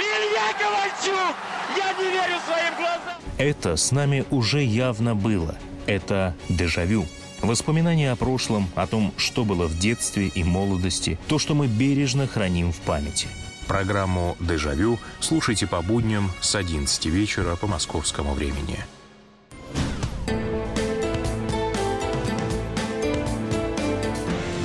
Илья 0.00 0.52
Ковальчук! 0.58 1.36
Я 1.76 1.92
не 1.92 2.10
верю 2.10 2.40
своим 2.44 2.74
глазам! 2.76 3.14
Это 3.38 3.76
с 3.76 3.92
нами 3.92 4.24
уже 4.30 4.62
явно 4.62 5.14
было. 5.14 5.56
Это 5.86 6.34
дежавю. 6.48 7.06
Воспоминания 7.42 8.10
о 8.10 8.16
прошлом, 8.16 8.68
о 8.74 8.86
том, 8.86 9.12
что 9.16 9.44
было 9.44 9.66
в 9.66 9.78
детстве 9.78 10.28
и 10.28 10.42
молодости, 10.44 11.18
то, 11.28 11.38
что 11.38 11.54
мы 11.54 11.66
бережно 11.66 12.26
храним 12.26 12.72
в 12.72 12.80
памяти. 12.80 13.28
Программу 13.68 14.36
«Дежавю» 14.40 14.98
слушайте 15.20 15.66
по 15.66 15.82
будням 15.82 16.30
с 16.40 16.54
11 16.54 17.06
вечера 17.06 17.56
по 17.56 17.66
московскому 17.66 18.34
времени. 18.34 18.78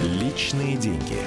Личные 0.03 0.75
деньги. 0.77 1.19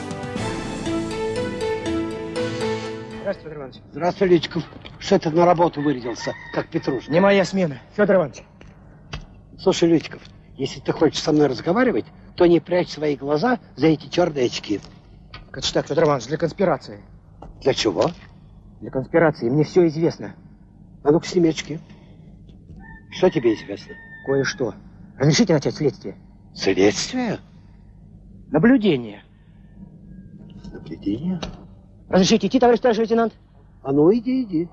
Здравствуйте, 3.21 3.43
Федор 3.43 3.59
Иванович. 3.59 3.83
Здравствуй, 3.93 4.29
Личков. 4.29 4.63
Что 4.99 5.19
ты 5.19 5.31
на 5.31 5.47
работу 5.47 5.81
вырядился, 5.81 6.35
как 6.53 6.69
Петрушка? 6.69 7.13
Не 7.13 7.21
моя 7.21 7.45
смена, 7.45 7.81
Федор 7.97 8.17
Иванович. 8.17 8.43
Слушай, 9.59 9.89
Личков, 9.89 10.21
если 10.57 10.81
ты 10.81 10.93
хочешь 10.93 11.23
со 11.23 11.33
мной 11.33 11.47
разговаривать, 11.47 12.07
то 12.35 12.47
не 12.47 12.61
прячь 12.61 12.91
свои 12.91 13.17
глаза 13.17 13.61
за 13.77 13.87
эти 13.87 14.09
черные 14.09 14.47
очки. 14.47 14.81
Как 15.51 15.65
же 15.65 15.73
так, 15.73 15.87
Федор 15.87 16.05
Иванович, 16.05 16.27
для 16.27 16.37
конспирации. 16.39 17.01
Для 17.63 17.75
чего? 17.75 18.11
Для 18.81 18.91
конспирации. 18.91 19.49
Мне 19.49 19.65
все 19.65 19.87
известно. 19.89 20.35
А 21.03 21.11
ну-ка, 21.11 21.27
сними 21.27 21.51
очки. 21.51 21.79
Что 23.11 23.31
тебе 23.31 23.55
известно? 23.55 23.95
Кое-что. 24.27 24.75
Разрешите 25.19 25.53
начать 25.53 25.75
следствие? 25.75 26.17
Следствие? 26.55 27.39
Наблюдение. 28.51 29.23
Наблюдение? 30.73 31.41
Разрешите 32.09 32.47
идти, 32.47 32.59
товарищ 32.59 32.81
старший 32.81 33.03
лейтенант? 33.03 33.33
А 33.83 33.93
ну, 33.93 34.13
иди, 34.13 34.43
иди. 34.43 34.69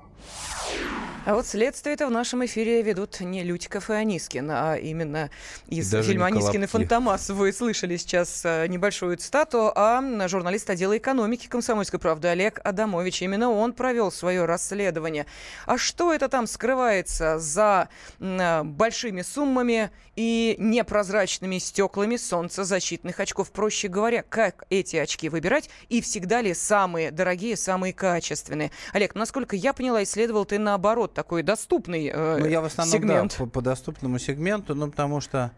А 1.28 1.34
вот 1.34 1.46
следствие-то 1.46 2.06
в 2.06 2.10
нашем 2.10 2.42
эфире 2.46 2.80
ведут 2.80 3.20
не 3.20 3.42
Лютиков 3.42 3.90
и 3.90 3.92
Анискин, 3.92 4.50
а 4.50 4.76
именно 4.76 5.28
из 5.66 5.92
и 5.92 6.00
фильма 6.00 6.28
«Анискин 6.28 6.64
и 6.64 6.66
Фантомас». 6.66 7.28
Вы 7.28 7.52
слышали 7.52 7.98
сейчас 7.98 8.46
э, 8.46 8.66
небольшую 8.66 9.18
цитату, 9.18 9.70
а 9.74 10.02
журналист 10.26 10.70
отдела 10.70 10.96
экономики 10.96 11.46
«Комсомольской 11.46 12.00
правды» 12.00 12.28
Олег 12.28 12.62
Адамович. 12.64 13.20
Именно 13.20 13.50
он 13.50 13.74
провел 13.74 14.10
свое 14.10 14.46
расследование. 14.46 15.26
А 15.66 15.76
что 15.76 16.14
это 16.14 16.30
там 16.30 16.46
скрывается 16.46 17.38
за 17.38 17.90
э, 18.20 18.62
большими 18.62 19.20
суммами 19.20 19.90
и 20.16 20.56
непрозрачными 20.58 21.58
стеклами 21.58 22.16
солнцезащитных 22.16 23.20
очков? 23.20 23.52
Проще 23.52 23.88
говоря, 23.88 24.24
как 24.26 24.64
эти 24.70 24.96
очки 24.96 25.28
выбирать 25.28 25.68
и 25.90 26.00
всегда 26.00 26.40
ли 26.40 26.54
самые 26.54 27.10
дорогие, 27.10 27.58
самые 27.58 27.92
качественные? 27.92 28.70
Олег, 28.94 29.14
насколько 29.14 29.56
я 29.56 29.74
поняла, 29.74 30.02
исследовал 30.02 30.46
ты 30.46 30.58
наоборот 30.58 31.17
такой 31.18 31.42
доступный 31.42 32.12
э, 32.14 32.36
ну, 32.38 32.46
я 32.46 32.60
в 32.60 32.66
основном, 32.66 32.92
сегмент. 32.92 33.32
Да, 33.32 33.44
по, 33.44 33.50
по 33.50 33.60
доступному 33.60 34.20
сегменту, 34.20 34.76
ну, 34.76 34.88
потому 34.88 35.20
что 35.20 35.50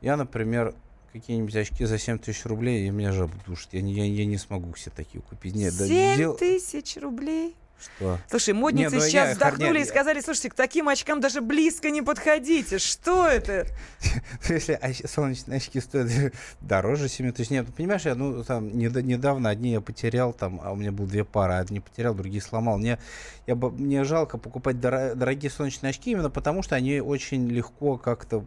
я, 0.00 0.16
например, 0.16 0.74
какие-нибудь 1.12 1.54
очки 1.54 1.84
за 1.84 1.96
7 1.96 2.18
тысяч 2.18 2.44
рублей, 2.44 2.88
и 2.88 2.90
меня 2.90 3.12
жаба 3.12 3.34
душит. 3.46 3.68
Я, 3.70 3.82
я, 3.82 4.04
я 4.04 4.26
не 4.26 4.36
смогу 4.36 4.72
все 4.72 4.90
такие 4.90 5.22
купить. 5.22 5.54
Нет, 5.54 5.74
7 5.74 6.36
тысяч 6.36 6.96
да, 6.96 7.02
рублей? 7.02 7.54
Что? 7.80 8.18
Слушай, 8.28 8.54
модницы 8.54 8.94
Нет, 8.96 9.02
ну, 9.04 9.08
сейчас 9.08 9.28
я, 9.28 9.32
вздохнули 9.32 9.78
я, 9.78 9.84
и 9.84 9.86
сказали, 9.86 10.20
слушайте, 10.20 10.50
к 10.50 10.54
таким 10.54 10.88
очкам 10.88 11.20
даже 11.20 11.40
близко 11.40 11.90
не 11.90 12.02
подходите. 12.02 12.78
Что 12.78 13.26
это? 13.26 13.66
Если 14.48 14.78
солнечные 15.06 15.58
очки 15.58 15.80
стоят 15.80 16.34
дороже 16.60 17.08
7 17.08 17.32
тысяч. 17.32 17.50
Нет, 17.50 17.66
понимаешь, 17.74 18.02
я 18.02 18.14
ну, 18.14 18.42
там, 18.44 18.76
недавно 18.76 19.50
одни 19.50 19.72
я 19.72 19.80
потерял, 19.80 20.32
там, 20.32 20.60
а 20.62 20.72
у 20.72 20.76
меня 20.76 20.92
было 20.92 21.06
две 21.06 21.24
пары, 21.24 21.54
одни 21.54 21.80
потерял, 21.80 22.14
другие 22.14 22.42
сломал. 22.42 22.78
Мне, 22.78 22.98
я, 23.46 23.54
мне 23.54 24.04
жалко 24.04 24.38
покупать 24.38 24.80
дорогие 24.80 25.50
солнечные 25.50 25.90
очки 25.90 26.10
именно 26.10 26.30
потому, 26.30 26.62
что 26.62 26.74
они 26.74 27.00
очень 27.00 27.48
легко 27.48 27.96
как-то 27.96 28.44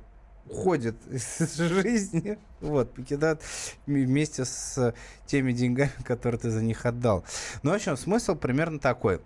уходят 0.47 0.95
из 1.09 1.55
жизни, 1.55 2.37
вот, 2.59 2.93
покидают 2.93 3.41
вместе 3.85 4.45
с 4.45 4.93
теми 5.25 5.51
деньгами, 5.51 5.91
которые 6.03 6.39
ты 6.39 6.49
за 6.49 6.61
них 6.61 6.85
отдал. 6.85 7.23
Ну, 7.63 7.71
в 7.71 7.75
общем, 7.75 7.97
смысл 7.97 8.35
примерно 8.35 8.79
такой. 8.79 9.21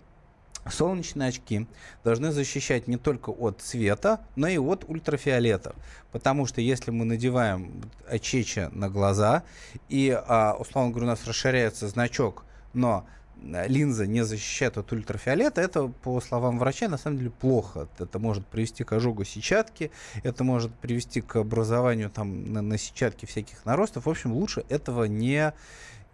Солнечные 0.68 1.28
очки 1.28 1.66
должны 2.02 2.32
защищать 2.32 2.88
не 2.88 2.96
только 2.96 3.30
от 3.30 3.62
света, 3.62 4.20
но 4.34 4.48
и 4.48 4.58
от 4.58 4.84
ультрафиолета. 4.88 5.76
Потому 6.10 6.46
что 6.46 6.60
если 6.60 6.90
мы 6.90 7.04
надеваем 7.04 7.82
очечи 8.08 8.68
на 8.72 8.90
глаза, 8.90 9.44
и, 9.88 10.10
а, 10.10 10.56
условно 10.58 10.90
говоря, 10.90 11.06
у 11.06 11.10
нас 11.10 11.24
расширяется 11.24 11.86
значок, 11.86 12.44
но 12.72 13.06
линза 13.42 14.06
не 14.06 14.24
защищает 14.24 14.76
от 14.78 14.92
ультрафиолета, 14.92 15.60
это, 15.60 15.88
по 15.88 16.20
словам 16.20 16.58
врача, 16.58 16.88
на 16.88 16.98
самом 16.98 17.18
деле 17.18 17.30
плохо. 17.30 17.88
Это 17.98 18.18
может 18.18 18.46
привести 18.46 18.84
к 18.84 18.92
ожогу 18.92 19.24
сетчатки, 19.24 19.90
это 20.22 20.44
может 20.44 20.74
привести 20.74 21.20
к 21.20 21.36
образованию 21.36 22.10
там 22.10 22.52
на, 22.52 22.62
на 22.62 22.78
сетчатке 22.78 23.26
всяких 23.26 23.64
наростов. 23.64 24.06
В 24.06 24.10
общем, 24.10 24.32
лучше 24.32 24.64
этого 24.68 25.04
не, 25.04 25.52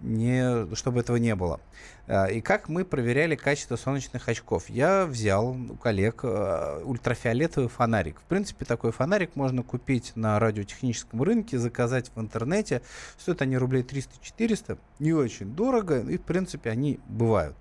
не, 0.02 0.74
чтобы 0.74 1.00
этого 1.00 1.16
не 1.16 1.34
было. 1.34 1.60
А, 2.06 2.26
и 2.26 2.40
как 2.40 2.68
мы 2.68 2.84
проверяли 2.84 3.36
качество 3.36 3.76
солнечных 3.76 4.28
очков? 4.28 4.68
Я 4.68 5.06
взял 5.06 5.50
у 5.50 5.76
коллег 5.76 6.20
а, 6.24 6.82
ультрафиолетовый 6.84 7.68
фонарик. 7.68 8.20
В 8.20 8.24
принципе, 8.24 8.64
такой 8.64 8.92
фонарик 8.92 9.36
можно 9.36 9.62
купить 9.62 10.12
на 10.16 10.38
радиотехническом 10.38 11.22
рынке, 11.22 11.58
заказать 11.58 12.10
в 12.14 12.20
интернете. 12.20 12.82
Стоят 13.18 13.42
они 13.42 13.56
рублей 13.56 13.82
300-400, 13.82 14.78
не 14.98 15.12
очень 15.12 15.54
дорого, 15.54 16.00
и, 16.00 16.18
в 16.18 16.22
принципе, 16.22 16.70
они 16.70 16.98
бывают. 17.06 17.56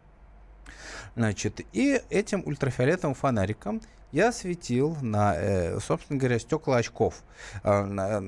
Значит, 1.16 1.62
и 1.74 2.02
этим 2.10 2.44
ультрафиолетовым 2.46 3.16
фонариком 3.16 3.82
я 4.12 4.32
светил 4.32 4.98
на, 5.02 5.36
э, 5.36 5.80
собственно 5.80 6.20
говоря, 6.20 6.40
стекла 6.40 6.78
очков. 6.78 7.24
А, 7.64 8.24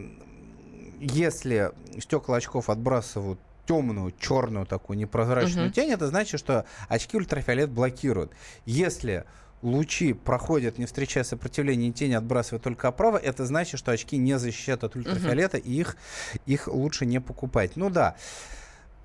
если 1.00 1.72
стекла 2.00 2.38
очков 2.38 2.70
отбрасывают 2.70 3.40
темную, 3.66 4.14
черную 4.20 4.66
такую 4.66 4.98
непрозрачную 4.98 5.68
угу. 5.68 5.74
тень, 5.74 5.92
это 5.92 6.08
значит, 6.08 6.40
что 6.40 6.66
очки 6.90 7.18
ультрафиолет 7.18 7.70
блокируют. 7.70 8.32
Если 8.66 9.26
лучи 9.62 10.14
проходят, 10.14 10.78
не 10.78 10.86
встречая 10.86 11.24
сопротивления, 11.24 11.88
и 11.88 11.92
тень 11.92 12.14
отбрасывает 12.16 12.64
только 12.64 12.90
оправа, 12.90 13.18
это 13.18 13.46
значит, 13.46 13.80
что 13.80 13.92
очки 13.92 14.18
не 14.18 14.38
защищают 14.38 14.84
от 14.84 14.96
ультрафиолета, 14.96 15.58
угу. 15.58 15.68
и 15.68 15.72
их, 15.72 15.98
их 16.46 16.68
лучше 16.68 17.06
не 17.06 17.20
покупать. 17.20 17.76
Ну 17.76 17.90
да. 17.90 18.16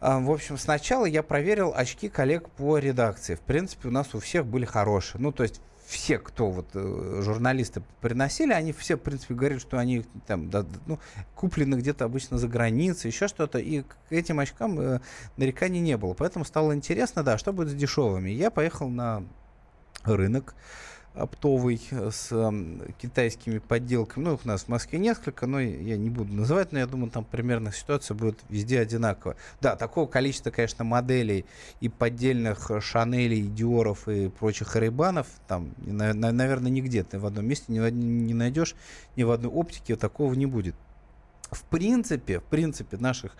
В 0.00 0.30
общем, 0.30 0.58
сначала 0.58 1.06
я 1.06 1.22
проверил 1.22 1.72
очки 1.74 2.08
коллег 2.08 2.48
по 2.50 2.78
редакции. 2.78 3.34
В 3.34 3.40
принципе, 3.40 3.88
у 3.88 3.90
нас 3.90 4.14
у 4.14 4.20
всех 4.20 4.46
были 4.46 4.64
хорошие. 4.64 5.20
Ну, 5.20 5.32
то 5.32 5.42
есть 5.42 5.61
все, 5.88 6.18
кто 6.18 6.50
вот 6.50 6.66
э, 6.74 7.20
журналисты 7.22 7.82
приносили, 8.02 8.52
они 8.52 8.72
все, 8.72 8.96
в 8.96 9.00
принципе, 9.00 9.32
говорили, 9.32 9.58
что 9.58 9.78
они 9.78 10.04
там 10.26 10.50
да, 10.50 10.66
ну, 10.87 10.98
куплены 11.34 11.76
где-то 11.76 12.04
обычно 12.04 12.37
за 12.37 12.46
границей, 12.46 13.08
еще 13.08 13.26
что-то, 13.26 13.58
и 13.58 13.80
к 13.80 13.96
этим 14.11 14.38
очкам 14.38 14.78
э, 14.78 15.00
нареканий 15.38 15.80
не 15.80 15.96
было. 15.96 16.12
Поэтому 16.12 16.44
стало 16.44 16.74
интересно, 16.74 17.22
да, 17.22 17.38
что 17.38 17.54
будет 17.54 17.70
с 17.70 17.74
дешевыми. 17.74 18.28
Я 18.28 18.50
поехал 18.50 18.90
на 18.90 19.24
рынок, 20.04 20.54
оптовый 21.18 21.81
э, 21.90 22.11
с 22.11 22.28
э, 22.31 22.92
китайскими 23.00 23.59
подделками. 23.59 24.24
Ну, 24.24 24.35
их 24.35 24.44
у 24.44 24.48
нас 24.48 24.64
в 24.64 24.68
Москве 24.68 24.98
несколько, 24.98 25.46
но 25.46 25.61
я 25.61 25.96
не 25.96 26.11
буду 26.11 26.33
называть, 26.33 26.72
но 26.72 26.78
я 26.78 26.87
думаю, 26.87 27.11
там 27.11 27.24
примерно 27.24 27.72
ситуация 27.72 28.14
будет 28.14 28.38
везде 28.48 28.81
одинаковая. 28.81 29.37
Да, 29.61 29.76
такого 29.76 30.07
количества, 30.07 30.50
конечно, 30.50 30.85
моделей 30.85 31.44
и 31.81 31.88
поддельных 31.88 32.70
Шанелей, 32.81 33.42
Диоров 33.48 34.09
и 34.09 34.28
прочих 34.28 34.76
Рейбанов, 34.76 35.26
там, 35.46 35.74
на, 35.78 36.14
на, 36.14 36.33
наверное, 36.33 36.70
нигде 36.70 37.02
ты 37.02 37.18
в 37.18 37.26
одном 37.26 37.46
месте 37.46 37.64
не, 37.68 37.78
не 37.90 38.35
найдешь, 38.35 38.74
ни 39.16 39.24
в 39.24 39.31
одной 39.31 39.50
оптике 39.50 39.96
такого 39.96 40.35
не 40.35 40.46
будет. 40.46 40.76
В 41.50 41.64
принципе, 41.64 42.40
в 42.40 42.44
принципе, 42.44 42.98
наших, 42.98 43.35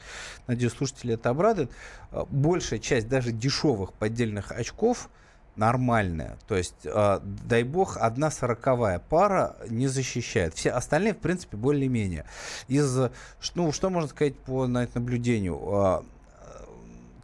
надеюсь, 0.47 0.73
слушателей 0.73 1.15
это 1.15 1.31
обрадует. 1.31 1.71
Э, 2.11 2.25
большая 2.29 2.81
часть 2.81 3.09
даже 3.09 3.33
дешевых 3.33 3.93
поддельных 3.93 4.51
очков– 4.51 5.11
нормальная. 5.59 6.39
То 6.47 6.57
есть, 6.57 6.85
э, 6.85 7.21
дай 7.23 7.65
бог, 7.65 7.97
одна 7.97 8.31
сороковая 8.31 8.99
пара 8.99 9.57
не 9.69 9.89
защищает. 9.89 10.55
Все 10.55 10.71
остальные, 10.71 11.15
в 11.15 11.19
принципе, 11.19 11.57
более-менее. 11.57 12.25
Из, 12.69 13.11
ну, 13.55 13.73
что 13.73 13.91
можно 13.91 14.09
сказать 14.09 14.37
по 14.37 14.67
наблюдению? 14.67 15.61
Э, 15.61 16.03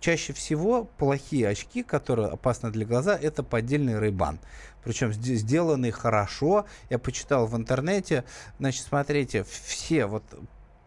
чаще 0.00 0.34
всего 0.34 0.84
плохие 0.84 1.48
очки, 1.48 1.82
которые 1.82 2.28
опасны 2.28 2.70
для 2.70 2.84
глаза, 2.84 3.16
это 3.16 3.42
поддельный 3.42 3.98
рейбан. 3.98 4.38
Причем 4.84 5.12
сделанные 5.14 5.92
хорошо. 5.92 6.66
Я 6.90 6.98
почитал 6.98 7.46
в 7.46 7.56
интернете. 7.56 8.24
Значит, 8.58 8.84
смотрите, 8.86 9.44
все 9.44 10.04
вот 10.04 10.22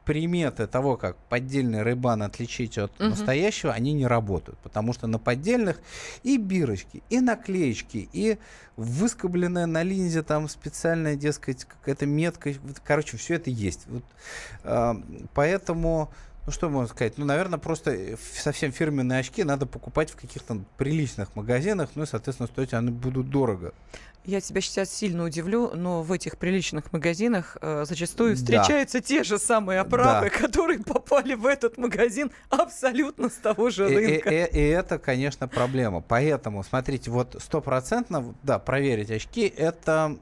приметы 0.08 0.67
того, 0.67 0.96
как 0.96 1.17
поддельный 1.28 1.82
рыбан 1.82 2.24
отличить 2.24 2.78
от 2.78 2.93
угу. 2.98 3.10
настоящего, 3.10 3.74
они 3.74 3.91
не 3.91 4.08
работают. 4.08 4.58
Потому 4.60 4.93
что 4.93 5.06
на 5.06 5.20
поддельных 5.20 5.82
и 6.24 6.38
бирочки, 6.38 7.04
и 7.10 7.20
наклеечки, 7.20 8.08
и 8.13 8.38
выскобленная 8.78 9.65
на 9.65 9.84
линзе 9.84 10.24
там 10.24 10.48
специальная, 10.48 11.17
дескать, 11.17 11.65
какая-то 11.65 12.06
метка. 12.06 12.54
Короче, 12.86 13.17
все 13.17 13.36
это 13.36 13.50
есть. 13.50 13.82
Вот, 13.88 14.04
э, 14.63 14.93
поэтому 15.34 16.10
ну 16.46 16.54
что 16.54 16.70
можно 16.70 16.88
сказать? 16.88 17.17
Ну, 17.17 17.26
наверное, 17.26 17.60
просто 17.60 18.15
совсем 18.34 18.72
фирменные 18.72 19.20
очки 19.20 19.43
надо 19.43 19.65
покупать 19.65 20.10
в 20.10 20.15
каких-то 20.15 20.63
приличных 20.78 21.36
магазинах, 21.36 21.89
ну 21.96 22.04
и, 22.04 22.06
соответственно, 22.06 22.48
стоить 22.48 22.74
они 22.74 22.91
будут 22.91 23.30
дорого. 23.30 23.74
Я 24.28 24.42
тебя 24.42 24.60
сейчас 24.60 24.94
сильно 24.94 25.24
удивлю, 25.24 25.72
но 25.74 26.04
в 26.04 26.12
этих 26.12 26.38
приличных 26.38 26.92
магазинах 26.92 27.56
э, 27.62 27.86
зачастую 27.88 28.36
встречаются 28.36 29.00
да. 29.00 29.04
те 29.06 29.24
же 29.24 29.40
самые 29.40 29.80
оправы, 29.80 30.30
да. 30.30 30.38
которые 30.38 30.80
попали 30.80 31.34
в 31.34 31.46
этот 31.46 31.78
магазин 31.78 32.30
абсолютно 32.50 33.30
с 33.30 33.36
того 33.36 33.70
же 33.70 33.88
рынка. 33.88 34.30
И, 34.30 34.36
и, 34.36 34.60
и, 34.60 34.66
и 34.66 34.68
это, 34.68 35.00
конечно, 35.00 35.48
проблема. 35.48 36.02
Поэтому, 36.02 36.62
смотрите, 36.66 37.10
вот 37.10 37.38
стопроцентно, 37.40 38.36
да, 38.44 38.60
проверить 38.60 39.12
очки, 39.12 39.48
это 39.56 40.18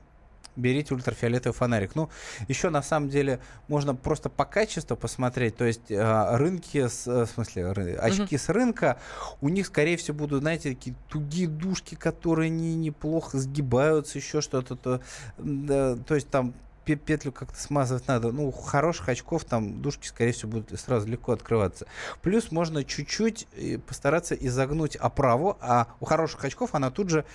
берите 0.55 0.93
ультрафиолетовый 0.93 1.55
фонарик. 1.55 1.95
Ну, 1.95 2.09
еще 2.47 2.69
на 2.69 2.81
самом 2.81 3.09
деле 3.09 3.39
можно 3.67 3.95
просто 3.95 4.29
по 4.29 4.45
качеству 4.45 4.95
посмотреть. 4.95 5.55
То 5.55 5.65
есть 5.65 5.91
э, 5.91 6.37
рынки, 6.37 6.87
с, 6.87 7.07
э, 7.07 7.25
в 7.25 7.29
смысле, 7.29 7.71
ры, 7.71 7.93
очки 7.95 8.35
mm-hmm. 8.35 8.37
с 8.37 8.49
рынка, 8.49 8.97
у 9.41 9.49
них, 9.49 9.67
скорее 9.67 9.97
всего, 9.97 10.17
будут, 10.17 10.41
знаете, 10.41 10.69
такие 10.69 10.95
тугие 11.09 11.47
дужки, 11.47 11.95
которые 11.95 12.49
не, 12.49 12.75
неплохо 12.75 13.37
сгибаются, 13.37 14.17
еще 14.17 14.41
что-то. 14.41 14.75
То, 14.75 15.01
да, 15.37 15.95
то 15.95 16.15
есть 16.15 16.29
там 16.29 16.53
петлю 16.93 17.31
как-то 17.31 17.59
смазывать 17.59 18.07
надо. 18.07 18.31
Ну, 18.31 18.49
у 18.49 18.51
хороших 18.51 19.09
очков 19.09 19.45
там 19.45 19.81
дужки, 19.81 20.07
скорее 20.07 20.31
всего, 20.31 20.51
будут 20.51 20.79
сразу 20.79 21.07
легко 21.07 21.31
открываться. 21.31 21.87
Плюс 22.21 22.51
можно 22.51 22.83
чуть-чуть 22.83 23.47
э, 23.55 23.77
постараться 23.79 24.35
изогнуть 24.35 24.95
оправу, 24.95 25.57
а 25.61 25.87
у 25.99 26.05
хороших 26.05 26.43
очков 26.45 26.75
она 26.75 26.91
тут 26.91 27.09
же 27.09 27.25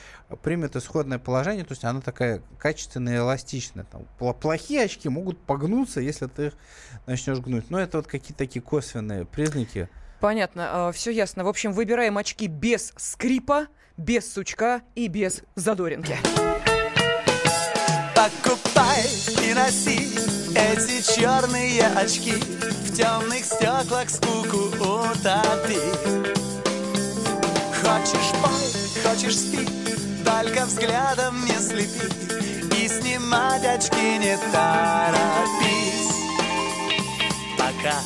примет 0.42 0.76
исходное 0.76 1.18
положение, 1.18 1.64
то 1.64 1.72
есть 1.72 1.84
она 1.84 2.00
такая 2.00 2.42
качественная 2.58 3.14
и 3.14 3.18
эластичная. 3.18 3.84
Там, 3.84 4.06
плохие 4.34 4.84
очки 4.84 5.08
могут 5.08 5.38
погнуться, 5.38 6.00
если 6.00 6.26
ты 6.26 6.46
их 6.46 6.52
начнешь 7.06 7.38
гнуть. 7.38 7.70
Но 7.70 7.80
это 7.80 7.96
вот 7.96 8.06
какие-то 8.06 8.38
такие 8.38 8.62
косвенные 8.62 9.24
признаки. 9.24 9.88
Понятно, 10.20 10.88
а, 10.88 10.92
все 10.92 11.10
ясно. 11.10 11.44
В 11.44 11.48
общем, 11.48 11.72
выбираем 11.72 12.18
очки 12.18 12.46
без 12.46 12.92
скрипа, 12.96 13.68
без 13.96 14.32
сучка 14.32 14.82
и 14.94 15.08
без 15.08 15.42
задоринки. 15.56 16.16
Покупай 18.80 19.04
и 19.46 19.54
носи 19.54 20.08
эти 20.54 21.02
черные 21.14 21.86
очки. 21.88 22.32
В 22.32 22.96
темных 22.96 23.44
стеклах 23.44 24.08
скуку 24.08 24.68
утопи 24.68 25.80
Хочешь 27.82 28.32
пой, 28.42 29.04
хочешь 29.04 29.38
спи, 29.38 29.68
только 30.24 30.64
взглядом 30.64 31.44
не 31.44 31.58
слепи. 31.58 32.82
И 32.82 32.88
снимать 32.88 33.64
очки 33.66 34.18
не 34.18 34.38
торопись. 34.50 36.08
Пока 37.58 37.96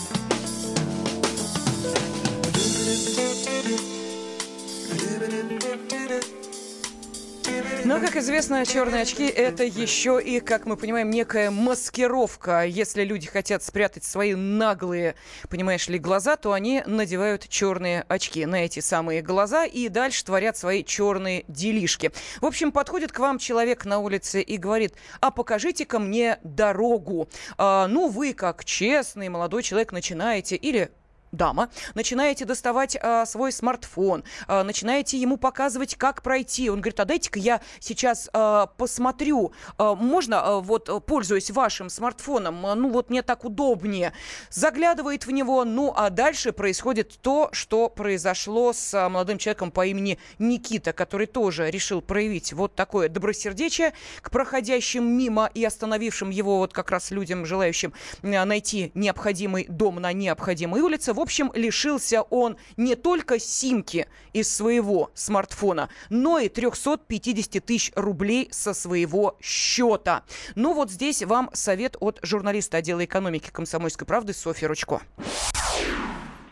Но, 7.84 8.00
как 8.00 8.16
известно, 8.16 8.64
черные 8.64 9.02
очки– 9.02 9.26
это 9.26 9.62
еще 9.64 10.18
и, 10.22 10.40
как 10.40 10.64
мы 10.64 10.76
понимаем, 10.76 11.10
некая 11.10 11.50
маскировка. 11.50 12.64
Если 12.64 13.04
люди 13.04 13.26
хотят 13.26 13.62
спрятать 13.62 14.04
свои 14.04 14.34
наглые, 14.34 15.16
понимаешь 15.50 15.88
ли, 15.88 15.98
глаза, 15.98 16.36
то 16.36 16.52
они 16.52 16.82
надевают 16.86 17.46
черные 17.48 18.04
очки 18.08 18.46
на 18.46 18.64
эти 18.64 18.80
самые 18.80 19.20
глаза 19.20 19.66
и 19.66 19.88
дальше 19.88 20.24
творят 20.24 20.56
свои 20.56 20.82
черные 20.82 21.44
делишки. 21.48 22.10
В 22.40 22.46
общем, 22.46 22.72
подходит 22.72 23.12
к 23.12 23.18
вам 23.18 23.38
человек 23.38 23.84
на 23.84 23.98
улице 23.98 24.40
и 24.40 24.56
говорит, 24.56 24.94
а 25.20 25.30
покажите-ка 25.30 25.98
мне 25.98 26.38
дорогу. 26.42 27.28
А, 27.58 27.86
ну, 27.86 28.08
вы, 28.08 28.32
как 28.32 28.64
честный 28.64 29.28
молодой 29.28 29.62
человек, 29.62 29.92
начинаете 29.92 30.56
или 30.56 30.90
дама, 31.36 31.70
начинаете 31.94 32.44
доставать 32.44 32.96
а, 33.00 33.26
свой 33.26 33.52
смартфон, 33.52 34.24
а, 34.46 34.62
начинаете 34.64 35.18
ему 35.18 35.36
показывать, 35.36 35.96
как 35.96 36.22
пройти. 36.22 36.70
Он 36.70 36.80
говорит, 36.80 37.00
а 37.00 37.04
дайте-ка 37.04 37.38
я 37.38 37.60
сейчас 37.80 38.28
а, 38.32 38.66
посмотрю. 38.66 39.52
А, 39.78 39.94
можно, 39.94 40.40
а, 40.42 40.60
вот, 40.60 40.90
пользуясь 41.06 41.50
вашим 41.50 41.88
смартфоном, 41.88 42.66
а, 42.66 42.74
ну 42.74 42.90
вот 42.90 43.10
мне 43.10 43.22
так 43.22 43.44
удобнее. 43.44 44.12
Заглядывает 44.50 45.26
в 45.26 45.30
него, 45.30 45.64
ну 45.64 45.92
а 45.96 46.10
дальше 46.10 46.52
происходит 46.52 47.18
то, 47.20 47.48
что 47.52 47.88
произошло 47.88 48.72
с 48.72 48.94
а, 48.94 49.08
молодым 49.08 49.38
человеком 49.38 49.70
по 49.70 49.86
имени 49.86 50.18
Никита, 50.38 50.92
который 50.92 51.26
тоже 51.26 51.70
решил 51.70 52.00
проявить 52.00 52.52
вот 52.52 52.74
такое 52.74 53.08
добросердечие 53.08 53.92
к 54.20 54.30
проходящим 54.30 55.04
мимо 55.04 55.50
и 55.54 55.64
остановившим 55.64 56.30
его 56.30 56.58
вот 56.58 56.72
как 56.72 56.90
раз 56.90 57.10
людям, 57.10 57.46
желающим 57.46 57.92
а, 58.22 58.44
найти 58.44 58.92
необходимый 58.94 59.66
дом 59.68 59.96
на 59.96 60.12
необходимой 60.12 60.80
улице. 60.80 61.12
В 61.12 61.20
общем, 61.24 61.50
лишился 61.54 62.22
он 62.22 62.56
не 62.76 62.94
только 62.94 63.38
симки 63.38 64.06
из 64.32 64.54
своего 64.54 65.10
смартфона, 65.14 65.88
но 66.10 66.38
и 66.38 66.48
350 66.48 67.64
тысяч 67.64 67.92
рублей 67.96 68.48
со 68.52 68.74
своего 68.74 69.36
счета. 69.40 70.22
Ну 70.54 70.74
вот 70.74 70.90
здесь 70.90 71.22
вам 71.22 71.50
совет 71.52 71.96
от 71.98 72.20
журналиста 72.22 72.76
отдела 72.76 73.04
экономики 73.04 73.50
комсомольской 73.50 74.06
правды 74.06 74.32
Софьи 74.32 74.68
Ручко 74.68 75.02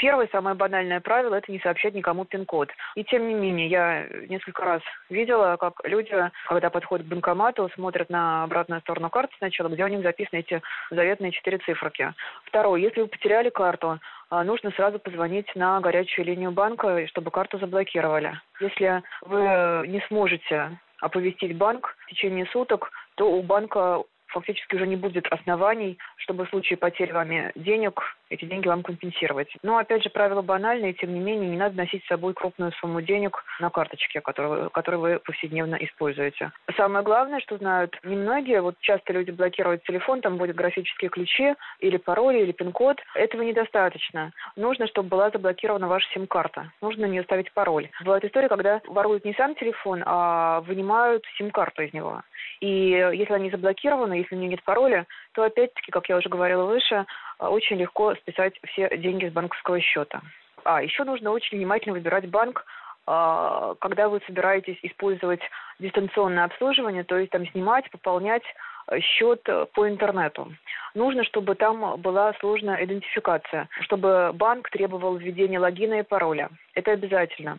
первое, 0.02 0.28
самое 0.32 0.56
банальное 0.56 1.00
правило– 1.00 1.34
это 1.36 1.52
не 1.52 1.60
сообщать 1.60 1.94
никому 1.94 2.24
пин-код. 2.24 2.68
И 2.96 3.04
тем 3.04 3.28
не 3.28 3.34
менее, 3.34 3.68
я 3.68 4.06
несколько 4.28 4.64
раз 4.64 4.82
видела, 5.08 5.56
как 5.56 5.74
люди, 5.84 6.12
когда 6.48 6.70
подходят 6.70 7.06
к 7.06 7.08
банкомату, 7.08 7.70
смотрят 7.74 8.10
на 8.10 8.42
обратную 8.42 8.80
сторону 8.80 9.10
карты 9.10 9.32
сначала, 9.38 9.68
где 9.68 9.84
у 9.84 9.88
них 9.88 10.02
записаны 10.02 10.40
эти 10.40 10.60
заветные 10.90 11.30
четыре 11.30 11.58
циферки. 11.58 12.12
Второе, 12.46 12.80
если 12.80 13.02
вы 13.02 13.06
потеряли 13.06 13.50
карту, 13.50 14.00
а, 14.28 14.42
нужно 14.42 14.72
сразу 14.72 14.98
позвонить 14.98 15.54
на 15.54 15.78
горячую 15.80 16.24
линию 16.24 16.50
банка, 16.50 17.06
чтобы 17.06 17.30
карту 17.30 17.60
заблокировали. 17.60 18.40
Если 18.58 19.02
вы 19.20 19.86
не 19.86 20.00
сможете 20.08 20.80
оповестить 20.98 21.56
банк 21.56 21.96
в 22.00 22.10
течение 22.10 22.46
суток, 22.46 22.90
то 23.14 23.30
у 23.30 23.40
банка 23.42 24.02
фактически 24.32 24.74
уже 24.74 24.86
не 24.86 24.96
будет 24.96 25.26
оснований, 25.28 25.98
чтобы 26.16 26.46
в 26.46 26.50
случае 26.50 26.76
потери 26.76 27.12
вами 27.12 27.52
денег 27.54 28.00
эти 28.32 28.44
деньги 28.44 28.68
вам 28.68 28.82
компенсировать. 28.82 29.48
Но, 29.62 29.78
опять 29.78 30.02
же, 30.02 30.10
правила 30.10 30.42
банальные, 30.42 30.94
тем 30.94 31.12
не 31.14 31.20
менее, 31.20 31.50
не 31.50 31.56
надо 31.56 31.76
носить 31.76 32.04
с 32.04 32.08
собой 32.08 32.34
крупную 32.34 32.72
сумму 32.72 33.02
денег 33.02 33.44
на 33.60 33.70
карточке, 33.70 34.20
которую, 34.20 34.70
которую 34.70 35.00
вы 35.00 35.18
повседневно 35.18 35.76
используете. 35.76 36.50
Самое 36.76 37.04
главное, 37.04 37.40
что 37.40 37.58
знают 37.58 37.98
немногие, 38.04 38.60
вот 38.60 38.76
часто 38.80 39.12
люди 39.12 39.30
блокируют 39.30 39.84
телефон, 39.84 40.20
там 40.20 40.38
будут 40.38 40.56
графические 40.56 41.10
ключи 41.10 41.54
или 41.80 41.96
пароли, 41.98 42.38
или 42.38 42.52
пин-код. 42.52 42.98
Этого 43.14 43.42
недостаточно. 43.42 44.32
Нужно, 44.56 44.86
чтобы 44.86 45.08
была 45.08 45.30
заблокирована 45.30 45.88
ваша 45.88 46.08
сим-карта. 46.12 46.72
Нужно 46.80 47.06
на 47.06 47.10
нее 47.10 47.22
ставить 47.24 47.52
пароль. 47.52 47.90
Бывает 48.02 48.24
история, 48.24 48.48
когда 48.48 48.80
воруют 48.86 49.24
не 49.24 49.34
сам 49.34 49.54
телефон, 49.54 50.02
а 50.06 50.60
вынимают 50.62 51.24
сим-карту 51.36 51.82
из 51.82 51.92
него. 51.92 52.22
И 52.60 52.68
если 52.68 53.34
они 53.34 53.50
заблокированы, 53.50 54.14
если 54.14 54.34
у 54.34 54.38
нее 54.38 54.50
нет 54.50 54.62
пароля, 54.62 55.06
то 55.32 55.42
опять-таки, 55.42 55.90
как 55.90 56.08
я 56.08 56.16
уже 56.16 56.28
говорила 56.28 56.64
выше, 56.64 57.06
очень 57.48 57.76
легко 57.76 58.14
списать 58.14 58.54
все 58.68 58.96
деньги 58.96 59.28
с 59.28 59.32
банковского 59.32 59.80
счета. 59.80 60.22
А 60.64 60.82
еще 60.82 61.04
нужно 61.04 61.30
очень 61.30 61.58
внимательно 61.58 61.94
выбирать 61.94 62.28
банк, 62.28 62.64
а, 63.06 63.74
когда 63.80 64.08
вы 64.08 64.20
собираетесь 64.26 64.78
использовать 64.82 65.40
дистанционное 65.80 66.44
обслуживание, 66.44 67.04
то 67.04 67.18
есть 67.18 67.32
там 67.32 67.46
снимать, 67.48 67.90
пополнять 67.90 68.44
э, 68.88 69.00
счет 69.00 69.40
э, 69.48 69.66
по 69.74 69.88
интернету. 69.88 70.52
Нужно, 70.94 71.24
чтобы 71.24 71.56
там 71.56 72.00
была 72.00 72.32
сложная 72.34 72.84
идентификация, 72.84 73.68
чтобы 73.80 74.30
банк 74.34 74.70
требовал 74.70 75.16
введения 75.16 75.58
логина 75.58 76.00
и 76.00 76.02
пароля. 76.02 76.50
Это 76.74 76.92
обязательно. 76.92 77.58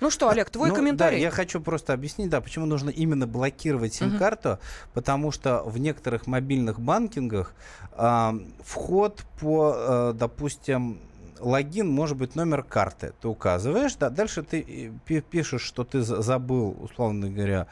Ну 0.00 0.10
что, 0.10 0.30
Олег, 0.30 0.50
твой 0.50 0.70
ну, 0.70 0.74
комментарий? 0.74 1.18
Да, 1.18 1.22
я 1.22 1.30
хочу 1.30 1.60
просто 1.60 1.92
объяснить, 1.92 2.30
да, 2.30 2.40
почему 2.40 2.66
нужно 2.66 2.90
именно 2.90 3.26
блокировать 3.26 3.94
сим-карту, 3.94 4.52
угу. 4.52 4.58
потому 4.94 5.30
что 5.30 5.62
в 5.64 5.78
некоторых 5.78 6.26
мобильных 6.26 6.80
банкингах 6.80 7.52
э, 7.92 8.30
вход 8.64 9.24
по, 9.40 9.74
э, 9.76 10.12
допустим, 10.14 11.00
логин 11.40 11.88
может 11.88 12.16
быть 12.16 12.34
номер 12.34 12.62
карты. 12.62 13.12
Ты 13.20 13.28
указываешь, 13.28 13.94
да, 13.96 14.10
дальше 14.10 14.42
ты 14.42 14.92
э, 15.08 15.20
пишешь, 15.20 15.62
что 15.62 15.84
ты 15.84 16.02
забыл, 16.02 16.76
условно 16.80 17.30
говоря, 17.30 17.66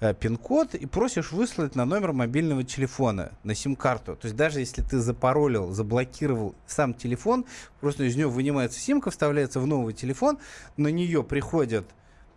э, 0.00 0.14
пин-код 0.14 0.74
и 0.74 0.86
просишь 0.86 1.32
выслать 1.32 1.74
на 1.74 1.84
номер 1.84 2.12
мобильного 2.12 2.64
телефона, 2.64 3.32
на 3.44 3.54
сим-карту. 3.54 4.16
То 4.16 4.26
есть 4.26 4.36
даже 4.36 4.60
если 4.60 4.82
ты 4.82 4.98
запаролил, 4.98 5.72
заблокировал 5.72 6.54
сам 6.66 6.94
телефон, 6.94 7.44
просто 7.80 8.04
из 8.04 8.16
него 8.16 8.30
вынимается 8.30 8.80
симка, 8.80 9.10
вставляется 9.10 9.60
в 9.60 9.66
новый 9.66 9.94
телефон, 9.94 10.38
на 10.76 10.88
нее 10.88 11.22
приходит, 11.22 11.84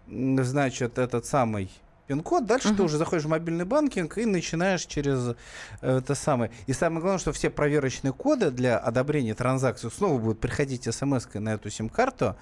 значит, 0.08 0.98
этот 0.98 1.26
самый 1.26 1.70
пин-код, 2.12 2.46
дальше 2.46 2.70
uh-huh. 2.70 2.76
ты 2.76 2.84
уже 2.84 2.98
заходишь 2.98 3.24
в 3.24 3.30
мобильный 3.30 3.64
банкинг 3.64 4.18
и 4.18 4.26
начинаешь 4.26 4.86
через 4.86 5.34
э, 5.82 5.98
это 6.00 6.14
самое. 6.14 6.52
И 6.68 6.74
самое 6.74 7.00
главное, 7.00 7.20
что 7.20 7.32
все 7.32 7.50
проверочные 7.50 8.12
коды 8.12 8.52
для 8.52 8.78
одобрения 8.78 9.34
транзакции 9.34 9.88
снова 9.88 10.20
будут 10.20 10.42
приходить 10.42 10.94
смс 10.94 11.26
на 11.34 11.54
эту 11.54 11.70
сим-карту, 11.70 12.36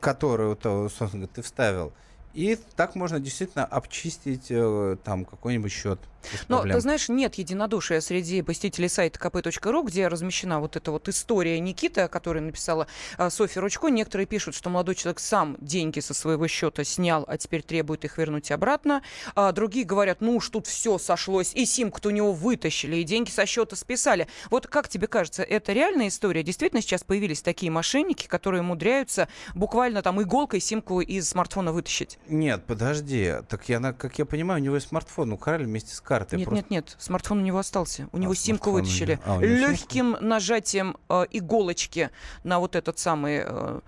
которую 0.00 0.56
то, 0.56 0.88
собственно, 0.88 1.28
ты 1.28 1.42
вставил. 1.42 1.92
И 2.34 2.58
так 2.76 2.94
можно 2.96 3.20
действительно 3.20 3.64
обчистить 3.64 4.46
э, 4.50 4.96
там 5.04 5.24
какой-нибудь 5.24 5.72
счет. 5.72 6.00
Но, 6.48 6.62
ты 6.62 6.80
знаешь, 6.80 7.08
нет 7.08 7.34
единодушия 7.36 8.00
среди 8.00 8.42
посетителей 8.42 8.88
сайта 8.88 9.18
kp.ru, 9.18 9.84
где 9.84 10.08
размещена 10.08 10.60
вот 10.60 10.76
эта 10.76 10.90
вот 10.90 11.08
история 11.08 11.58
Никиты, 11.60 12.08
которую 12.08 12.44
написала 12.44 12.86
а, 13.16 13.30
Софья 13.30 13.60
Ручко. 13.60 13.88
Некоторые 13.88 14.26
пишут, 14.26 14.54
что 14.54 14.70
молодой 14.70 14.94
человек 14.94 15.20
сам 15.20 15.56
деньги 15.60 16.00
со 16.00 16.14
своего 16.14 16.48
счета 16.48 16.84
снял, 16.84 17.24
а 17.28 17.36
теперь 17.36 17.62
требует 17.62 18.04
их 18.04 18.18
вернуть 18.18 18.50
обратно. 18.50 19.02
А 19.34 19.52
другие 19.52 19.84
говорят, 19.84 20.20
ну 20.20 20.36
уж 20.36 20.48
тут 20.48 20.66
все 20.66 20.98
сошлось, 20.98 21.52
и 21.54 21.64
симку-то 21.64 22.08
у 22.08 22.12
него 22.12 22.32
вытащили, 22.32 22.96
и 22.96 23.04
деньги 23.04 23.30
со 23.30 23.46
счета 23.46 23.76
списали. 23.76 24.26
Вот 24.50 24.66
как 24.66 24.88
тебе 24.88 25.06
кажется, 25.06 25.42
это 25.42 25.72
реальная 25.72 26.08
история? 26.08 26.42
Действительно 26.42 26.82
сейчас 26.82 27.04
появились 27.04 27.42
такие 27.42 27.70
мошенники, 27.70 28.26
которые 28.26 28.62
умудряются 28.62 29.28
буквально 29.54 30.02
там 30.02 30.20
иголкой 30.22 30.60
симку 30.60 31.00
из 31.00 31.28
смартфона 31.28 31.72
вытащить? 31.72 32.18
Нет, 32.28 32.64
подожди. 32.66 33.34
Так 33.48 33.68
я, 33.68 33.92
как 33.92 34.18
я 34.18 34.24
понимаю, 34.24 34.60
у 34.60 34.64
него 34.64 34.76
и 34.76 34.80
смартфон 34.80 35.32
украли 35.32 35.64
вместе 35.64 35.94
с 35.94 36.00
картой. 36.00 36.38
Нет, 36.38 36.48
просто... 36.48 36.64
нет, 36.64 36.70
нет. 36.70 36.96
Смартфон 36.98 37.38
у 37.38 37.42
него 37.42 37.58
остался. 37.58 38.08
У 38.12 38.16
а, 38.16 38.20
него 38.20 38.34
симку 38.34 38.70
вытащили. 38.70 39.18
А, 39.24 39.40
Легким 39.40 40.12
симку? 40.12 40.24
нажатием 40.24 40.96
э, 41.08 41.24
иголочки 41.30 42.10
на 42.42 42.58
вот 42.58 42.76
этот 42.76 42.98
самый... 42.98 43.42
Э, 43.44 43.80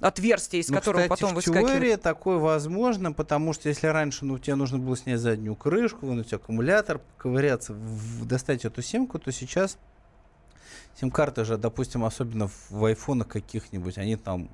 отверстие, 0.00 0.60
из 0.60 0.68
ну, 0.68 0.74
которого 0.74 1.02
кстати, 1.02 1.20
потом 1.20 1.30
в 1.30 1.34
выскакивает. 1.36 1.68
теории 1.68 1.94
такое 1.94 2.36
возможно, 2.38 3.12
потому 3.12 3.52
что 3.52 3.68
если 3.68 3.86
раньше 3.86 4.24
ну, 4.24 4.36
тебе 4.36 4.56
нужно 4.56 4.78
было 4.78 4.96
снять 4.96 5.20
заднюю 5.20 5.54
крышку, 5.54 6.06
вынуть 6.06 6.32
аккумулятор, 6.32 7.00
ковыряться, 7.18 7.72
в, 7.72 8.26
достать 8.26 8.64
эту 8.64 8.82
симку, 8.82 9.20
то 9.20 9.30
сейчас 9.30 9.78
сим-карты 10.98 11.44
же, 11.44 11.56
допустим, 11.56 12.04
особенно 12.04 12.50
в 12.68 12.84
айфонах 12.84 13.28
каких-нибудь, 13.28 13.96
они 13.96 14.16
там 14.16 14.50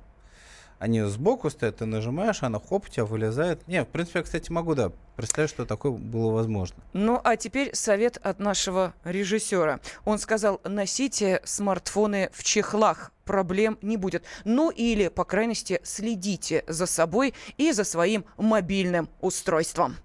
они 0.79 1.01
сбоку 1.01 1.49
стоят, 1.49 1.77
ты 1.77 1.85
нажимаешь, 1.85 2.41
она 2.41 2.59
хоп, 2.59 2.85
у 2.85 2.89
тебя 2.89 3.05
вылезает. 3.05 3.67
Не, 3.67 3.83
в 3.83 3.87
принципе, 3.87 4.19
я, 4.19 4.23
кстати, 4.23 4.49
могу, 4.49 4.75
да, 4.75 4.91
представить, 5.17 5.49
что 5.49 5.65
такое 5.65 5.91
было 5.91 6.31
возможно. 6.31 6.77
Ну, 6.93 7.19
а 7.23 7.35
теперь 7.35 7.75
совет 7.75 8.17
от 8.23 8.39
нашего 8.39 8.93
режиссера. 9.03 9.81
Он 10.05 10.17
сказал, 10.17 10.61
носите 10.63 11.41
смартфоны 11.43 12.29
в 12.31 12.43
чехлах, 12.43 13.11
проблем 13.25 13.77
не 13.81 13.97
будет. 13.97 14.23
Ну 14.45 14.69
или, 14.69 15.09
по 15.09 15.25
крайности, 15.25 15.81
следите 15.83 16.63
за 16.67 16.85
собой 16.85 17.33
и 17.57 17.73
за 17.73 17.83
своим 17.83 18.23
мобильным 18.37 19.09
устройством. 19.19 19.97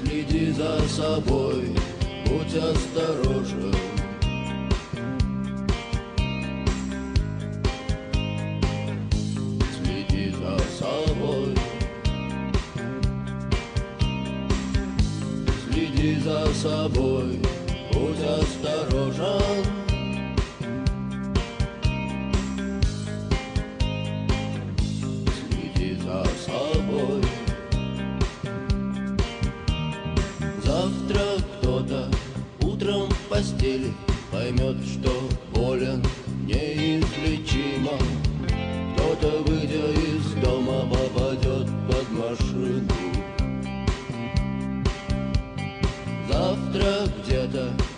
Следи 0.00 0.50
за 0.52 0.80
собой, 0.88 1.76
будь 2.26 2.56
осторожен. 2.56 3.85
За 16.26 16.52
собой, 16.54 17.40
будь 17.92 18.20
осторожен. 18.20 19.64
Следи 25.38 25.96
за 26.02 26.24
собой. 26.44 27.22
Завтра 30.64 31.22
кто-то 31.60 32.10
утром 32.60 33.08
в 33.08 33.28
постели 33.28 33.94
поймет, 34.32 34.78
что 34.84 35.12
болен 35.54 36.02
неизлечимо. 36.44 37.92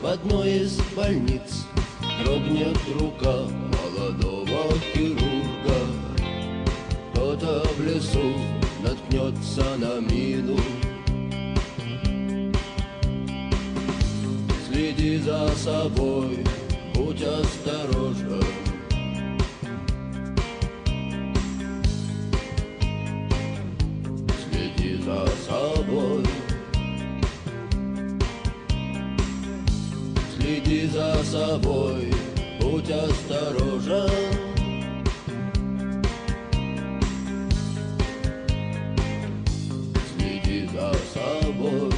В 0.09 0.11
одной 0.11 0.51
из 0.51 0.81
больниц 0.97 1.67
Дрогнет 2.25 2.79
рука 2.99 3.43
молодого 3.75 4.73
хирурга. 4.95 5.81
Кто-то 7.13 7.63
в 7.77 7.83
лесу 7.83 8.33
наткнется 8.83 9.77
на 9.77 10.01
мину. 10.01 10.57
Следи 14.67 15.19
за 15.19 15.51
собой, 15.57 16.43
будь 16.95 17.23
осторожен 17.23 18.68
собой, 31.31 32.13
будь 32.61 32.91
осторожен. 32.91 34.11
Следи 40.17 40.69
за 40.73 40.93
собой. 41.13 41.93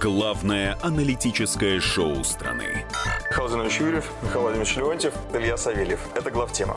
Главное 0.00 0.76
аналитическое 0.82 1.80
шоу 1.80 2.24
страны. 2.24 2.84
Михаил 3.30 3.48
Зинович 3.48 3.80
Юрьев, 3.80 4.10
Михаил 4.22 4.42
Владимирович 4.42 4.76
Леонтьев, 4.76 5.14
Илья 5.32 5.56
Савельев. 5.56 6.00
Это 6.14 6.30
главтема. 6.30 6.76